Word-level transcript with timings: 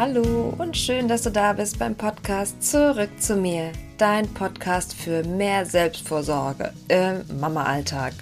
Hallo 0.00 0.54
und 0.56 0.78
schön, 0.78 1.08
dass 1.08 1.24
du 1.24 1.30
da 1.30 1.52
bist 1.52 1.78
beim 1.78 1.94
Podcast 1.94 2.62
Zurück 2.62 3.10
zu 3.18 3.36
mir, 3.36 3.70
dein 3.98 4.26
Podcast 4.32 4.94
für 4.94 5.22
mehr 5.24 5.66
Selbstvorsorge 5.66 6.72
im 6.88 7.38
Mama-Alltag. 7.38 8.14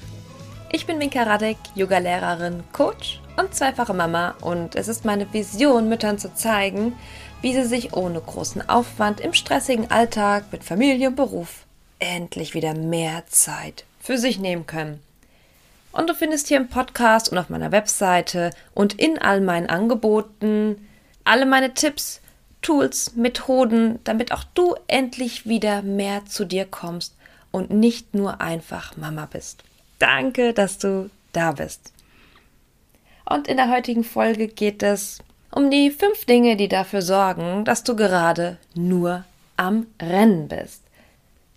Ich 0.72 0.86
bin 0.86 0.98
Minka 0.98 1.22
Radek, 1.22 1.56
Yoga-Lehrerin, 1.77 2.64
Coach 2.72 3.20
und 3.36 3.54
zweifache 3.54 3.95
Mama 3.95 4.34
und 4.41 4.74
es 4.74 4.88
ist 4.88 5.04
meine 5.04 5.32
Vision, 5.32 5.88
Müttern 5.88 6.18
zu 6.18 6.34
zeigen, 6.34 6.95
wie 7.42 7.54
sie 7.54 7.64
sich 7.64 7.92
ohne 7.92 8.20
großen 8.20 8.68
Aufwand 8.68 9.20
im 9.20 9.32
stressigen 9.32 9.88
Alltag 9.88 10.46
mit 10.50 10.64
Familie 10.64 11.10
und 11.10 11.14
Beruf 11.14 11.64
endlich 12.00 12.54
wieder 12.54 12.74
mehr 12.74 13.22
Zeit 13.29 13.84
für 14.00 14.18
sich 14.18 14.40
nehmen 14.40 14.66
können. 14.66 15.00
Und 15.92 16.10
du 16.10 16.15
findest 16.15 16.48
hier 16.48 16.56
im 16.56 16.66
Podcast 16.66 17.30
und 17.30 17.38
auf 17.38 17.51
meiner 17.51 17.70
Webseite 17.70 18.51
und 18.74 18.95
in 18.95 19.16
all 19.18 19.40
meinen 19.40 19.68
Angeboten 19.68 20.84
alle 21.28 21.46
meine 21.46 21.74
Tipps, 21.74 22.20
Tools, 22.62 23.14
Methoden, 23.14 24.00
damit 24.05 24.32
auch 24.32 24.45
du 24.55 24.74
endlich 24.87 25.46
wieder 25.46 25.82
mehr 25.82 26.24
zu 26.24 26.45
dir 26.45 26.64
kommst 26.64 27.14
und 27.51 27.70
nicht 27.70 28.14
nur 28.14 28.41
einfach 28.41 28.96
Mama 28.96 29.28
bist. 29.30 29.62
Danke, 29.98 30.52
dass 30.52 30.78
du 30.78 31.10
da 31.32 31.52
bist. 31.52 31.92
Und 33.24 33.46
in 33.46 33.59
der 33.59 33.70
heutigen 33.70 34.04
Folge 34.04 34.48
geht 34.48 34.82
es 34.82 35.18
um 35.51 35.70
die 35.70 35.91
fünf 35.91 36.24
Dinge, 36.24 36.56
die 36.56 36.68
dafür 36.68 37.02
sorgen, 37.02 37.65
dass 37.65 37.84
du 37.84 37.95
gerade 37.95 38.56
nur 38.74 39.24
am 39.56 39.87
Rennen 40.01 40.48
bist. 40.48 40.82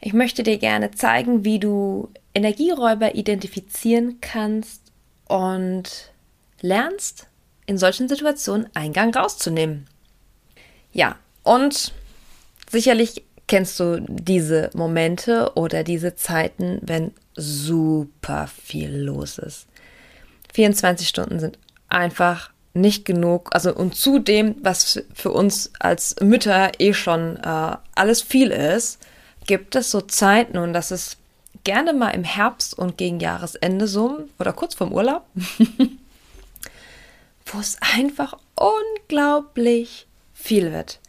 Ich 0.01 0.13
möchte 0.13 0.43
dir 0.43 0.57
gerne 0.57 0.91
zeigen, 0.91 1.45
wie 1.45 1.59
du 1.59 2.09
Energieräuber 2.33 3.15
identifizieren 3.15 4.19
kannst 4.19 4.91
und 5.27 6.11
lernst, 6.59 7.27
in 7.65 7.77
solchen 7.77 8.07
Situationen 8.07 8.67
Eingang 8.73 9.13
rauszunehmen. 9.13 9.87
Ja, 10.91 11.15
und 11.43 11.93
sicherlich 12.69 13.23
kennst 13.47 13.79
du 13.79 13.99
diese 14.07 14.69
Momente 14.73 15.51
oder 15.55 15.83
diese 15.83 16.15
Zeiten, 16.15 16.79
wenn 16.81 17.11
super 17.35 18.47
viel 18.47 18.95
los 18.95 19.37
ist. 19.37 19.67
24 20.53 21.07
Stunden 21.07 21.39
sind 21.39 21.57
einfach 21.87 22.51
nicht 22.73 23.05
genug. 23.05 23.49
Also 23.53 23.73
und 23.73 23.95
zudem, 23.95 24.55
was 24.61 25.03
für 25.13 25.31
uns 25.31 25.71
als 25.79 26.15
Mütter 26.21 26.71
eh 26.79 26.93
schon 26.93 27.37
äh, 27.37 27.77
alles 27.95 28.21
viel 28.21 28.51
ist, 28.51 28.99
gibt 29.47 29.75
es 29.75 29.91
so 29.91 30.01
Zeiten 30.01 30.57
und 30.57 30.73
das 30.73 30.91
ist 30.91 31.17
gerne 31.63 31.93
mal 31.93 32.11
im 32.11 32.23
Herbst 32.23 32.77
und 32.77 32.97
gegen 32.97 33.19
Jahresende 33.19 33.87
so 33.87 34.27
oder 34.39 34.53
kurz 34.53 34.75
vorm 34.75 34.93
Urlaub, 34.93 35.25
wo 37.51 37.59
es 37.59 37.77
einfach 37.95 38.37
unglaublich 38.55 40.07
viel 40.33 40.71
wird. 40.71 40.99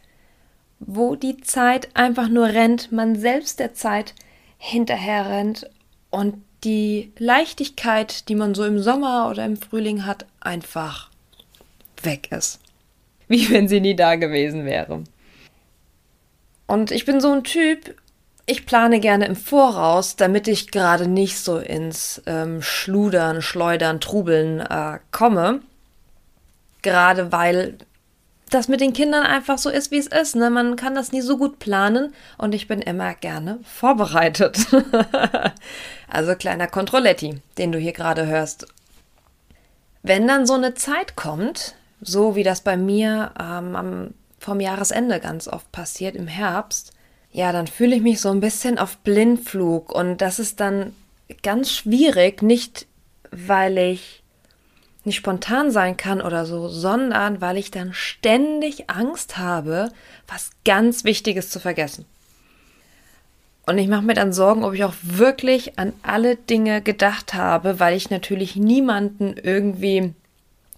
Wo 0.79 1.15
die 1.15 1.37
Zeit 1.37 1.89
einfach 1.95 2.27
nur 2.27 2.47
rennt, 2.47 2.91
man 2.91 3.15
selbst 3.15 3.59
der 3.59 3.73
Zeit 3.73 4.13
hinterher 4.57 5.29
rennt 5.29 5.69
und 6.09 6.43
die 6.63 7.11
Leichtigkeit, 7.17 8.29
die 8.29 8.35
man 8.35 8.55
so 8.55 8.63
im 8.63 8.79
Sommer 8.79 9.29
oder 9.29 9.45
im 9.45 9.57
Frühling 9.57 10.05
hat, 10.05 10.25
einfach 10.39 11.09
weg 12.01 12.31
ist. 12.31 12.59
Wie 13.27 13.49
wenn 13.49 13.67
sie 13.67 13.79
nie 13.79 13.95
da 13.95 14.15
gewesen 14.15 14.65
wäre. 14.65 15.03
Und 16.67 16.91
ich 16.91 17.05
bin 17.05 17.19
so 17.19 17.31
ein 17.31 17.43
Typ, 17.43 17.95
ich 18.45 18.65
plane 18.65 18.99
gerne 18.99 19.25
im 19.25 19.35
Voraus, 19.35 20.15
damit 20.15 20.47
ich 20.47 20.71
gerade 20.71 21.07
nicht 21.07 21.37
so 21.39 21.57
ins 21.57 22.21
ähm, 22.25 22.61
Schludern, 22.61 23.41
Schleudern, 23.41 24.01
Trubeln 24.01 24.59
äh, 24.59 24.99
komme. 25.11 25.61
Gerade 26.83 27.31
weil 27.31 27.79
das 28.53 28.67
mit 28.67 28.81
den 28.81 28.93
Kindern 28.93 29.25
einfach 29.25 29.57
so 29.57 29.69
ist, 29.69 29.91
wie 29.91 29.97
es 29.97 30.07
ist. 30.07 30.35
Ne? 30.35 30.49
Man 30.49 30.75
kann 30.75 30.95
das 30.95 31.11
nie 31.11 31.21
so 31.21 31.37
gut 31.37 31.59
planen 31.59 32.13
und 32.37 32.53
ich 32.53 32.67
bin 32.67 32.81
immer 32.81 33.15
gerne 33.15 33.59
vorbereitet. 33.63 34.67
also 36.07 36.35
kleiner 36.35 36.67
Controletti, 36.67 37.41
den 37.57 37.71
du 37.71 37.79
hier 37.79 37.93
gerade 37.93 38.27
hörst. 38.27 38.67
Wenn 40.03 40.27
dann 40.27 40.45
so 40.45 40.53
eine 40.53 40.73
Zeit 40.75 41.15
kommt, 41.15 41.75
so 42.01 42.35
wie 42.35 42.43
das 42.43 42.61
bei 42.61 42.77
mir 42.77 43.31
ähm, 43.39 43.75
am, 43.75 44.13
vom 44.37 44.59
Jahresende 44.59 45.19
ganz 45.19 45.47
oft 45.47 45.71
passiert, 45.71 46.15
im 46.15 46.27
Herbst, 46.27 46.91
ja, 47.31 47.51
dann 47.51 47.65
fühle 47.65 47.95
ich 47.95 48.01
mich 48.01 48.21
so 48.21 48.29
ein 48.29 48.41
bisschen 48.41 48.77
auf 48.77 48.97
Blindflug 48.97 49.91
und 49.91 50.17
das 50.17 50.37
ist 50.37 50.59
dann 50.59 50.93
ganz 51.41 51.71
schwierig, 51.71 52.43
nicht 52.43 52.85
weil 53.31 53.77
ich 53.79 54.22
nicht 55.05 55.17
spontan 55.17 55.71
sein 55.71 55.97
kann 55.97 56.21
oder 56.21 56.45
so, 56.45 56.67
sondern 56.69 57.41
weil 57.41 57.57
ich 57.57 57.71
dann 57.71 57.93
ständig 57.93 58.89
Angst 58.89 59.37
habe, 59.37 59.89
was 60.27 60.51
ganz 60.65 61.03
Wichtiges 61.03 61.49
zu 61.49 61.59
vergessen. 61.59 62.05
Und 63.65 63.77
ich 63.77 63.87
mache 63.87 64.03
mir 64.03 64.13
dann 64.13 64.33
Sorgen, 64.33 64.63
ob 64.65 64.73
ich 64.73 64.83
auch 64.83 64.93
wirklich 65.01 65.79
an 65.79 65.93
alle 66.03 66.35
Dinge 66.35 66.81
gedacht 66.81 67.33
habe, 67.33 67.79
weil 67.79 67.95
ich 67.95 68.09
natürlich 68.09 68.55
niemanden 68.55 69.35
irgendwie 69.41 70.13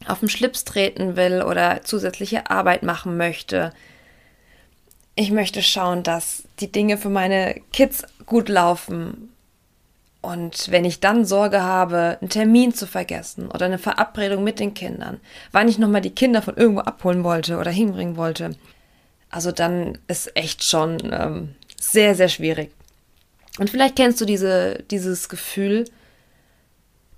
auf 0.08 0.19
den 0.19 0.30
Schlips 0.30 0.66
treten 0.66 1.16
will 1.16 1.41
oder 1.41 1.81
zusätzliche 1.84 2.50
Arbeit 2.50 2.84
machen 2.84 3.18
möchte. 3.18 3.74
Ich 5.16 5.31
möchte 5.31 5.64
schauen, 5.64 6.03
dass 6.03 6.44
die 6.59 6.72
Dinge 6.72 6.97
für 6.97 7.09
meine 7.09 7.59
Kids 7.74 8.03
gut 8.25 8.50
laufen, 8.50 9.30
und 10.25 10.72
wenn 10.72 10.86
ich 10.86 11.00
dann 11.00 11.24
Sorge 11.24 11.62
habe, 11.62 12.18
einen 12.19 12.30
Termin 12.30 12.74
zu 12.74 12.88
vergessen 12.88 13.50
oder 13.50 13.66
eine 13.66 13.78
Verabredung 13.78 14.44
mit 14.44 14.59
den 14.59 14.74
Kindern, 14.74 15.19
wann 15.52 15.68
ich 15.68 15.78
nochmal 15.78 16.02
die 16.02 16.16
Kinder 16.16 16.41
von 16.41 16.58
irgendwo 16.58 16.81
abholen 16.81 17.24
wollte 17.24 17.58
oder 17.58 17.69
hinbringen 17.69 18.18
wollte, 18.18 18.56
also 19.30 19.52
dann 19.52 20.00
ist 20.08 20.35
echt 20.35 20.64
schon 20.64 20.97
ähm, 21.12 21.56
sehr, 21.80 22.16
sehr 22.16 22.30
schwierig. 22.30 22.72
Und 23.59 23.69
vielleicht 23.69 23.96
kennst 23.96 24.19
du 24.19 24.25
diese, 24.25 24.84
dieses 24.90 25.30
Gefühl, 25.30 25.85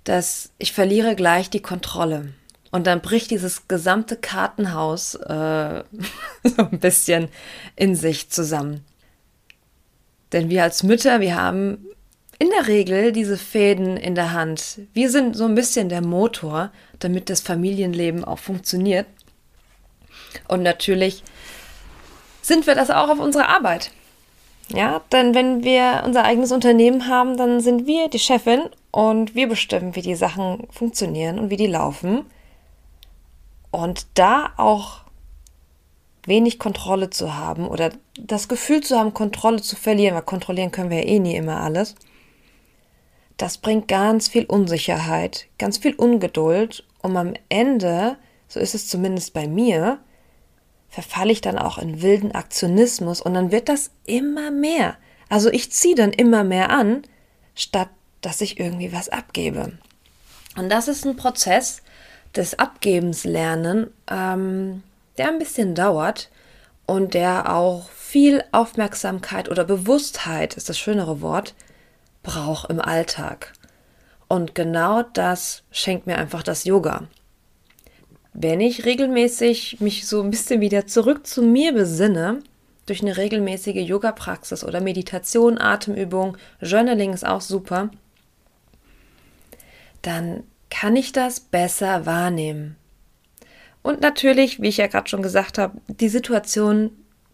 dass 0.04 0.50
ich 0.58 0.72
verliere 0.72 1.16
gleich 1.16 1.48
die 1.48 1.62
Kontrolle. 1.62 2.34
Und 2.70 2.86
dann 2.86 3.00
bricht 3.00 3.30
dieses 3.30 3.68
gesamte 3.68 4.16
Kartenhaus 4.16 5.14
äh, 5.14 5.82
so 6.44 6.62
ein 6.70 6.78
bisschen 6.78 7.28
in 7.76 7.94
sich 7.94 8.28
zusammen. 8.28 8.84
Denn 10.32 10.50
wir 10.50 10.62
als 10.62 10.82
Mütter, 10.82 11.20
wir 11.20 11.36
haben 11.36 11.86
in 12.38 12.50
der 12.50 12.68
Regel 12.68 13.12
diese 13.12 13.36
Fäden 13.36 13.96
in 13.96 14.14
der 14.14 14.32
Hand. 14.32 14.80
Wir 14.94 15.10
sind 15.10 15.36
so 15.36 15.44
ein 15.44 15.54
bisschen 15.54 15.88
der 15.88 16.02
Motor, 16.02 16.70
damit 16.98 17.30
das 17.30 17.40
Familienleben 17.40 18.24
auch 18.24 18.38
funktioniert. 18.38 19.06
Und 20.46 20.62
natürlich 20.62 21.24
sind 22.42 22.66
wir 22.66 22.74
das 22.74 22.90
auch 22.90 23.08
auf 23.08 23.18
unserer 23.18 23.48
Arbeit. 23.48 23.90
Ja, 24.68 25.00
denn 25.12 25.34
wenn 25.34 25.64
wir 25.64 26.02
unser 26.04 26.24
eigenes 26.24 26.52
Unternehmen 26.52 27.08
haben, 27.08 27.36
dann 27.36 27.60
sind 27.60 27.86
wir 27.86 28.08
die 28.08 28.18
Chefin 28.18 28.60
und 28.90 29.34
wir 29.34 29.48
bestimmen, 29.48 29.96
wie 29.96 30.02
die 30.02 30.14
Sachen 30.14 30.66
funktionieren 30.70 31.38
und 31.38 31.50
wie 31.50 31.56
die 31.56 31.66
laufen. 31.66 32.26
Und 33.70 34.06
da 34.14 34.50
auch 34.56 35.00
wenig 36.26 36.58
Kontrolle 36.58 37.10
zu 37.10 37.34
haben 37.34 37.66
oder 37.66 37.90
das 38.18 38.48
Gefühl 38.48 38.82
zu 38.82 38.98
haben, 38.98 39.14
Kontrolle 39.14 39.62
zu 39.62 39.76
verlieren, 39.76 40.14
weil 40.14 40.22
kontrollieren 40.22 40.70
können 40.70 40.90
wir 40.90 40.98
ja 40.98 41.04
eh 41.04 41.18
nie 41.18 41.36
immer 41.36 41.60
alles, 41.60 41.94
das 43.38 43.56
bringt 43.56 43.88
ganz 43.88 44.28
viel 44.28 44.44
Unsicherheit, 44.44 45.46
ganz 45.58 45.78
viel 45.78 45.94
Ungeduld 45.94 46.84
und 47.00 47.16
am 47.16 47.34
Ende, 47.48 48.16
so 48.48 48.60
ist 48.60 48.74
es 48.74 48.88
zumindest 48.88 49.32
bei 49.32 49.46
mir, 49.46 50.00
verfalle 50.88 51.32
ich 51.32 51.40
dann 51.40 51.58
auch 51.58 51.78
in 51.78 52.02
wilden 52.02 52.32
Aktionismus 52.32 53.20
und 53.20 53.34
dann 53.34 53.52
wird 53.52 53.68
das 53.68 53.92
immer 54.04 54.50
mehr. 54.50 54.96
Also 55.28 55.50
ich 55.50 55.72
ziehe 55.72 55.94
dann 55.94 56.12
immer 56.12 56.44
mehr 56.44 56.70
an, 56.70 57.02
statt 57.54 57.88
dass 58.20 58.40
ich 58.40 58.58
irgendwie 58.58 58.92
was 58.92 59.08
abgebe. 59.08 59.72
Und 60.56 60.70
das 60.70 60.88
ist 60.88 61.06
ein 61.06 61.14
Prozess 61.14 61.82
des 62.34 62.58
Abgebens 62.58 63.22
lernen, 63.22 63.92
ähm, 64.10 64.82
der 65.18 65.28
ein 65.28 65.38
bisschen 65.38 65.76
dauert 65.76 66.30
und 66.86 67.14
der 67.14 67.54
auch 67.54 67.88
viel 67.90 68.42
Aufmerksamkeit 68.50 69.48
oder 69.48 69.64
Bewusstheit 69.64 70.54
ist 70.54 70.68
das 70.68 70.78
schönere 70.78 71.20
Wort 71.20 71.54
brauche 72.28 72.70
im 72.70 72.78
Alltag. 72.78 73.54
Und 74.28 74.54
genau 74.54 75.02
das 75.02 75.62
schenkt 75.70 76.06
mir 76.06 76.18
einfach 76.18 76.42
das 76.42 76.64
Yoga. 76.64 77.08
Wenn 78.34 78.60
ich 78.60 78.84
regelmäßig 78.84 79.80
mich 79.80 80.06
so 80.06 80.20
ein 80.22 80.30
bisschen 80.30 80.60
wieder 80.60 80.86
zurück 80.86 81.26
zu 81.26 81.42
mir 81.42 81.72
besinne, 81.72 82.40
durch 82.84 83.00
eine 83.00 83.16
regelmäßige 83.16 83.88
Yoga-Praxis 83.88 84.62
oder 84.62 84.82
Meditation, 84.82 85.58
Atemübung, 85.58 86.36
Journaling 86.60 87.14
ist 87.14 87.26
auch 87.26 87.40
super, 87.40 87.90
dann 90.02 90.44
kann 90.68 90.96
ich 90.96 91.12
das 91.12 91.40
besser 91.40 92.04
wahrnehmen. 92.04 92.76
Und 93.82 94.02
natürlich, 94.02 94.60
wie 94.60 94.68
ich 94.68 94.76
ja 94.76 94.86
gerade 94.86 95.08
schon 95.08 95.22
gesagt 95.22 95.56
habe, 95.56 95.80
die 95.88 96.10
Situationen 96.10 96.90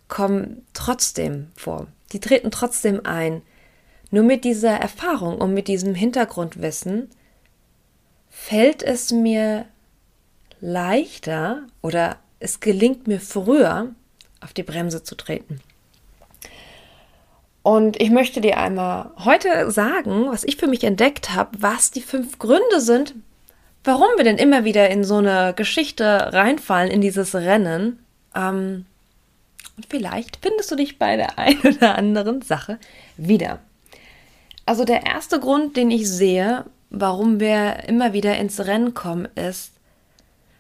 kommen 0.06 0.64
trotzdem 0.72 1.50
vor. 1.56 1.88
Die 2.12 2.20
treten 2.20 2.52
trotzdem 2.52 3.00
ein. 3.04 3.42
Nur 4.14 4.22
mit 4.22 4.44
dieser 4.44 4.76
Erfahrung 4.76 5.38
und 5.38 5.54
mit 5.54 5.66
diesem 5.66 5.96
Hintergrundwissen 5.96 7.10
fällt 8.30 8.80
es 8.84 9.10
mir 9.10 9.64
leichter 10.60 11.64
oder 11.82 12.18
es 12.38 12.60
gelingt 12.60 13.08
mir 13.08 13.18
früher, 13.18 13.90
auf 14.40 14.52
die 14.52 14.62
Bremse 14.62 15.02
zu 15.02 15.16
treten. 15.16 15.58
Und 17.64 18.00
ich 18.00 18.10
möchte 18.10 18.40
dir 18.40 18.58
einmal 18.58 19.10
heute 19.24 19.72
sagen, 19.72 20.28
was 20.28 20.44
ich 20.44 20.58
für 20.58 20.68
mich 20.68 20.84
entdeckt 20.84 21.34
habe, 21.34 21.50
was 21.60 21.90
die 21.90 22.00
fünf 22.00 22.38
Gründe 22.38 22.80
sind, 22.80 23.16
warum 23.82 24.10
wir 24.16 24.22
denn 24.22 24.38
immer 24.38 24.64
wieder 24.64 24.90
in 24.90 25.02
so 25.02 25.16
eine 25.16 25.54
Geschichte 25.56 26.32
reinfallen, 26.32 26.92
in 26.92 27.00
dieses 27.00 27.34
Rennen. 27.34 27.98
Ähm, 28.36 28.86
und 29.76 29.86
vielleicht 29.90 30.38
findest 30.40 30.70
du 30.70 30.76
dich 30.76 31.00
bei 31.00 31.16
der 31.16 31.36
einen 31.36 31.62
oder 31.62 31.98
anderen 31.98 32.42
Sache 32.42 32.78
wieder. 33.16 33.58
Also 34.66 34.84
der 34.84 35.04
erste 35.04 35.40
Grund, 35.40 35.76
den 35.76 35.90
ich 35.90 36.08
sehe, 36.08 36.64
warum 36.90 37.40
wir 37.40 37.88
immer 37.88 38.12
wieder 38.12 38.36
ins 38.38 38.60
Rennen 38.60 38.94
kommen, 38.94 39.28
ist, 39.34 39.72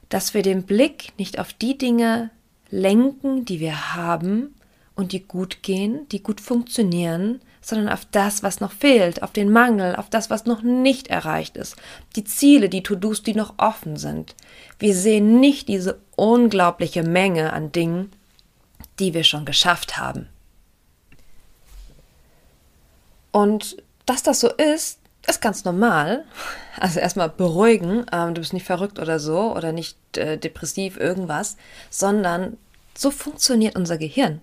dass 0.08 0.34
wir 0.34 0.42
den 0.42 0.64
Blick 0.64 1.12
nicht 1.18 1.38
auf 1.38 1.52
die 1.52 1.78
Dinge 1.78 2.30
lenken, 2.70 3.44
die 3.44 3.60
wir 3.60 3.94
haben 3.94 4.54
und 4.94 5.12
die 5.12 5.20
gut 5.20 5.62
gehen, 5.62 6.08
die 6.10 6.22
gut 6.22 6.40
funktionieren, 6.40 7.40
sondern 7.60 7.88
auf 7.88 8.04
das, 8.10 8.42
was 8.42 8.60
noch 8.60 8.72
fehlt, 8.72 9.22
auf 9.22 9.32
den 9.32 9.50
Mangel, 9.50 9.96
auf 9.96 10.10
das, 10.10 10.28
was 10.28 10.44
noch 10.44 10.62
nicht 10.62 11.08
erreicht 11.08 11.56
ist, 11.56 11.76
die 12.14 12.24
Ziele, 12.24 12.68
die 12.68 12.82
To-Dos, 12.82 13.22
die 13.22 13.34
noch 13.34 13.54
offen 13.56 13.96
sind. 13.96 14.34
Wir 14.78 14.94
sehen 14.94 15.40
nicht 15.40 15.68
diese 15.68 15.98
unglaubliche 16.14 17.02
Menge 17.02 17.52
an 17.52 17.72
Dingen, 17.72 18.12
die 18.98 19.14
wir 19.14 19.24
schon 19.24 19.46
geschafft 19.46 19.96
haben. 19.96 20.28
Und 23.32 23.82
dass 24.06 24.22
das 24.22 24.40
so 24.40 24.48
ist, 24.48 24.98
ist 25.26 25.40
ganz 25.40 25.64
normal. 25.64 26.24
Also 26.78 27.00
erstmal 27.00 27.28
beruhigen, 27.28 28.04
ähm, 28.12 28.34
du 28.34 28.40
bist 28.40 28.52
nicht 28.52 28.66
verrückt 28.66 28.98
oder 28.98 29.18
so 29.18 29.54
oder 29.54 29.72
nicht 29.72 29.96
äh, 30.16 30.36
depressiv 30.38 30.96
irgendwas, 30.96 31.56
sondern 31.90 32.56
so 32.96 33.10
funktioniert 33.10 33.76
unser 33.76 33.98
Gehirn. 33.98 34.42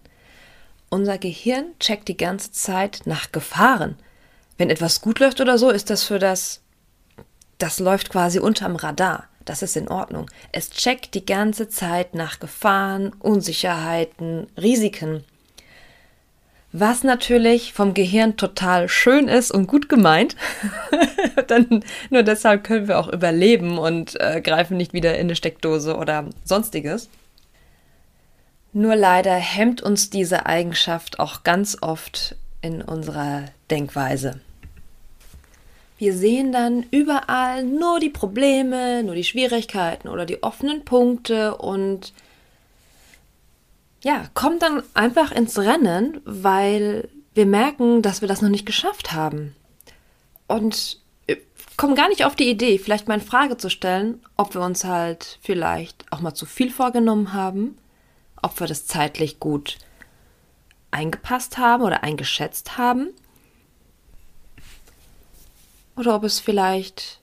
Unser 0.90 1.18
Gehirn 1.18 1.66
checkt 1.80 2.08
die 2.08 2.18
ganze 2.18 2.52
Zeit 2.52 3.02
nach 3.06 3.32
Gefahren. 3.32 3.98
Wenn 4.58 4.70
etwas 4.70 5.02
gut 5.02 5.20
läuft 5.20 5.40
oder 5.40 5.58
so, 5.58 5.70
ist 5.70 5.90
das 5.90 6.04
für 6.04 6.20
das, 6.20 6.62
das 7.58 7.80
läuft 7.80 8.10
quasi 8.10 8.40
unterm 8.40 8.76
Radar. 8.76 9.28
Das 9.46 9.62
ist 9.62 9.76
in 9.76 9.88
Ordnung. 9.88 10.30
Es 10.52 10.70
checkt 10.70 11.14
die 11.16 11.26
ganze 11.26 11.68
Zeit 11.70 12.14
nach 12.14 12.40
Gefahren, 12.40 13.14
Unsicherheiten, 13.20 14.48
Risiken. 14.58 15.24
Was 16.74 17.04
natürlich 17.04 17.74
vom 17.74 17.94
Gehirn 17.94 18.38
total 18.38 18.88
schön 18.88 19.28
ist 19.28 19.52
und 19.52 19.68
gut 19.68 19.90
gemeint. 19.90 20.38
Dann 21.48 21.84
nur 22.10 22.24
deshalb 22.24 22.64
können 22.64 22.88
wir 22.88 22.98
auch 22.98 23.10
überleben 23.10 23.78
und 23.78 24.20
äh, 24.22 24.42
greifen 24.42 24.78
nicht 24.78 24.94
wieder 24.94 25.16
in 25.16 25.28
eine 25.28 25.36
Steckdose 25.36 25.98
oder 25.98 26.30
sonstiges. 26.46 27.10
Nur 28.74 28.96
leider 28.96 29.36
hemmt 29.36 29.82
uns 29.82 30.10
diese 30.10 30.46
Eigenschaft 30.46 31.20
auch 31.20 31.44
ganz 31.44 31.78
oft 31.82 32.38
in 32.62 32.82
unserer 32.82 33.46
Denkweise. 33.70 34.40
Wir 35.98 36.14
sehen 36.14 36.54
dann 36.54 36.86
überall 36.90 37.64
nur 37.64 38.00
die 38.00 38.10
Probleme, 38.10 39.04
nur 39.04 39.14
die 39.14 39.26
Schwierigkeiten 39.26 40.08
oder 40.08 40.26
die 40.26 40.42
offenen 40.42 40.86
Punkte 40.86 41.58
und 41.58 42.14
ja, 44.04 44.26
kommen 44.34 44.60
dann 44.60 44.84
einfach 44.94 45.32
ins 45.32 45.58
Rennen, 45.58 46.22
weil 46.26 47.10
wir 47.34 47.46
merken, 47.46 48.02
dass 48.02 48.22
wir 48.22 48.28
das 48.28 48.42
noch 48.42 48.50
nicht 48.50 48.66
geschafft 48.66 49.14
haben. 49.14 49.56
Und 50.48 51.00
äh, 51.28 51.38
kommen 51.78 51.96
gar 51.96 52.10
nicht 52.10 52.26
auf 52.26 52.36
die 52.36 52.50
Idee, 52.50 52.78
vielleicht 52.78 53.08
mal 53.08 53.16
in 53.16 53.22
Frage 53.22 53.58
zu 53.58 53.70
stellen, 53.70 54.22
ob 54.38 54.54
wir 54.54 54.62
uns 54.62 54.84
halt 54.84 55.40
vielleicht 55.42 56.12
auch 56.12 56.20
mal 56.20 56.34
zu 56.34 56.46
viel 56.46 56.72
vorgenommen 56.72 57.34
haben, 57.34 57.78
ob 58.42 58.60
wir 58.60 58.68
das 58.68 58.86
zeitlich 58.86 59.40
gut 59.40 59.78
eingepasst 60.90 61.58
haben 61.58 61.84
oder 61.84 62.04
eingeschätzt 62.04 62.78
haben 62.78 63.10
oder 65.96 66.16
ob 66.16 66.24
es 66.24 66.40
vielleicht 66.40 67.21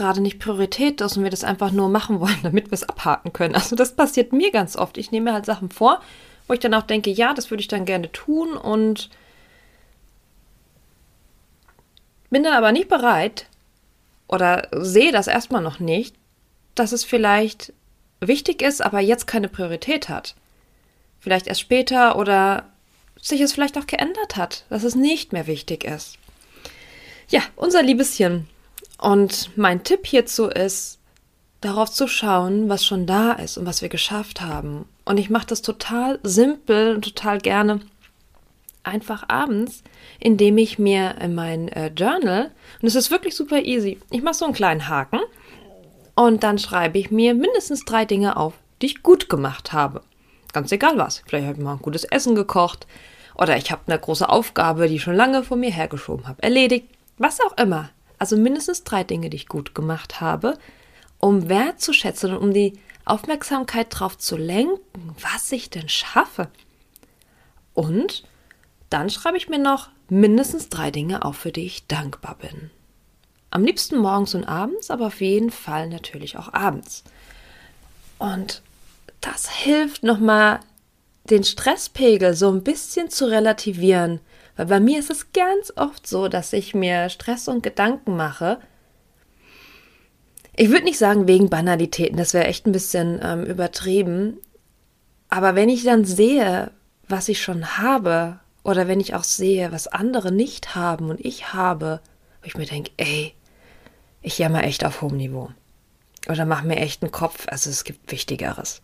gerade 0.00 0.22
nicht 0.22 0.38
Priorität 0.38 1.00
ist 1.02 1.18
und 1.18 1.24
wir 1.24 1.30
das 1.30 1.44
einfach 1.44 1.70
nur 1.70 1.90
machen 1.90 2.20
wollen, 2.20 2.38
damit 2.42 2.70
wir 2.70 2.74
es 2.74 2.88
abhaken 2.88 3.32
können. 3.32 3.54
Also 3.54 3.76
das 3.76 3.94
passiert 3.94 4.32
mir 4.32 4.50
ganz 4.50 4.76
oft. 4.76 4.96
Ich 4.96 5.10
nehme 5.12 5.26
mir 5.30 5.34
halt 5.34 5.46
Sachen 5.46 5.70
vor, 5.70 6.00
wo 6.48 6.54
ich 6.54 6.60
dann 6.60 6.74
auch 6.74 6.82
denke, 6.82 7.10
ja, 7.10 7.34
das 7.34 7.50
würde 7.50 7.60
ich 7.60 7.68
dann 7.68 7.84
gerne 7.84 8.10
tun 8.10 8.54
und 8.54 9.10
bin 12.30 12.42
dann 12.42 12.54
aber 12.54 12.72
nicht 12.72 12.88
bereit 12.88 13.46
oder 14.26 14.68
sehe 14.72 15.12
das 15.12 15.26
erstmal 15.26 15.62
noch 15.62 15.80
nicht, 15.80 16.16
dass 16.74 16.92
es 16.92 17.04
vielleicht 17.04 17.72
wichtig 18.20 18.62
ist, 18.62 18.80
aber 18.80 19.00
jetzt 19.00 19.26
keine 19.26 19.48
Priorität 19.48 20.08
hat. 20.08 20.34
Vielleicht 21.18 21.46
erst 21.46 21.60
später 21.60 22.16
oder 22.16 22.64
sich 23.20 23.40
es 23.40 23.52
vielleicht 23.52 23.76
auch 23.76 23.86
geändert 23.86 24.36
hat, 24.36 24.64
dass 24.70 24.84
es 24.84 24.94
nicht 24.94 25.32
mehr 25.32 25.46
wichtig 25.46 25.84
ist. 25.84 26.16
Ja, 27.28 27.42
unser 27.56 27.82
Liebeshirn. 27.82 28.48
Und 29.00 29.56
mein 29.56 29.82
Tipp 29.82 30.06
hierzu 30.06 30.48
ist, 30.48 30.98
darauf 31.62 31.90
zu 31.90 32.06
schauen, 32.06 32.68
was 32.68 32.84
schon 32.84 33.06
da 33.06 33.32
ist 33.32 33.56
und 33.56 33.66
was 33.66 33.82
wir 33.82 33.88
geschafft 33.88 34.40
haben. 34.40 34.86
Und 35.04 35.18
ich 35.18 35.30
mache 35.30 35.46
das 35.46 35.62
total 35.62 36.18
simpel 36.22 36.94
und 36.94 37.02
total 37.02 37.38
gerne 37.38 37.80
einfach 38.82 39.24
abends, 39.28 39.82
indem 40.18 40.58
ich 40.58 40.78
mir 40.78 41.16
in 41.20 41.34
mein 41.34 41.68
äh, 41.68 41.88
Journal, 41.88 42.50
und 42.80 42.88
es 42.88 42.94
ist 42.94 43.10
wirklich 43.10 43.34
super 43.34 43.62
easy, 43.62 43.98
ich 44.10 44.22
mache 44.22 44.34
so 44.34 44.44
einen 44.44 44.54
kleinen 44.54 44.88
Haken 44.88 45.20
und 46.14 46.42
dann 46.42 46.58
schreibe 46.58 46.98
ich 46.98 47.10
mir 47.10 47.34
mindestens 47.34 47.84
drei 47.84 48.04
Dinge 48.04 48.36
auf, 48.36 48.54
die 48.80 48.86
ich 48.86 49.02
gut 49.02 49.28
gemacht 49.28 49.72
habe. 49.72 50.02
Ganz 50.52 50.72
egal 50.72 50.96
was. 50.96 51.22
Vielleicht 51.26 51.46
habe 51.46 51.58
ich 51.58 51.64
mal 51.64 51.74
ein 51.74 51.82
gutes 51.82 52.04
Essen 52.04 52.34
gekocht 52.34 52.86
oder 53.34 53.56
ich 53.56 53.70
habe 53.70 53.82
eine 53.86 53.98
große 53.98 54.28
Aufgabe, 54.28 54.88
die 54.88 54.96
ich 54.96 55.02
schon 55.02 55.14
lange 55.14 55.42
vor 55.42 55.56
mir 55.56 55.70
hergeschoben 55.70 56.26
habe, 56.26 56.42
erledigt. 56.42 56.86
Was 57.18 57.40
auch 57.40 57.56
immer. 57.58 57.90
Also 58.20 58.36
mindestens 58.36 58.84
drei 58.84 59.02
Dinge, 59.02 59.30
die 59.30 59.36
ich 59.38 59.48
gut 59.48 59.74
gemacht 59.74 60.20
habe, 60.20 60.58
um 61.18 61.48
wertzuschätzen 61.48 62.32
und 62.34 62.38
um 62.38 62.52
die 62.52 62.78
Aufmerksamkeit 63.06 63.94
darauf 63.94 64.18
zu 64.18 64.36
lenken, 64.36 65.16
was 65.20 65.50
ich 65.52 65.70
denn 65.70 65.88
schaffe. 65.88 66.48
Und 67.72 68.24
dann 68.90 69.08
schreibe 69.08 69.38
ich 69.38 69.48
mir 69.48 69.58
noch 69.58 69.88
mindestens 70.10 70.68
drei 70.68 70.90
Dinge 70.90 71.24
auf, 71.24 71.36
für 71.36 71.50
die 71.50 71.64
ich 71.64 71.86
dankbar 71.86 72.36
bin. 72.36 72.70
Am 73.50 73.64
liebsten 73.64 73.96
morgens 73.96 74.34
und 74.34 74.44
abends, 74.44 74.90
aber 74.90 75.06
auf 75.06 75.22
jeden 75.22 75.50
Fall 75.50 75.88
natürlich 75.88 76.36
auch 76.36 76.52
abends. 76.52 77.04
Und 78.18 78.60
das 79.22 79.50
hilft 79.50 80.02
nochmal, 80.02 80.60
den 81.24 81.44
Stresspegel 81.44 82.34
so 82.34 82.50
ein 82.50 82.62
bisschen 82.64 83.08
zu 83.08 83.24
relativieren 83.30 84.20
weil 84.60 84.66
bei 84.66 84.80
mir 84.80 84.98
ist 84.98 85.10
es 85.10 85.32
ganz 85.32 85.72
oft 85.76 86.06
so, 86.06 86.28
dass 86.28 86.52
ich 86.52 86.74
mir 86.74 87.08
Stress 87.08 87.48
und 87.48 87.62
Gedanken 87.62 88.14
mache. 88.14 88.60
Ich 90.54 90.68
würde 90.68 90.84
nicht 90.84 90.98
sagen 90.98 91.26
wegen 91.26 91.48
Banalitäten, 91.48 92.18
das 92.18 92.34
wäre 92.34 92.44
echt 92.44 92.66
ein 92.66 92.72
bisschen 92.72 93.18
ähm, 93.22 93.44
übertrieben. 93.44 94.36
Aber 95.30 95.54
wenn 95.54 95.70
ich 95.70 95.84
dann 95.84 96.04
sehe, 96.04 96.72
was 97.08 97.30
ich 97.30 97.40
schon 97.40 97.78
habe, 97.78 98.38
oder 98.62 98.86
wenn 98.86 99.00
ich 99.00 99.14
auch 99.14 99.24
sehe, 99.24 99.72
was 99.72 99.86
andere 99.86 100.30
nicht 100.30 100.74
haben 100.74 101.08
und 101.08 101.24
ich 101.24 101.54
habe, 101.54 102.02
wo 102.42 102.46
ich 102.46 102.58
mir 102.58 102.66
denke, 102.66 102.90
ey, 102.98 103.32
ich 104.20 104.36
jammer 104.36 104.64
echt 104.64 104.84
auf 104.84 105.00
hohem 105.00 105.16
Niveau. 105.16 105.48
Oder 106.28 106.44
mach 106.44 106.64
mir 106.64 106.76
echt 106.76 107.02
einen 107.02 107.12
Kopf, 107.12 107.46
also 107.48 107.70
es 107.70 107.84
gibt 107.84 108.12
Wichtigeres. 108.12 108.82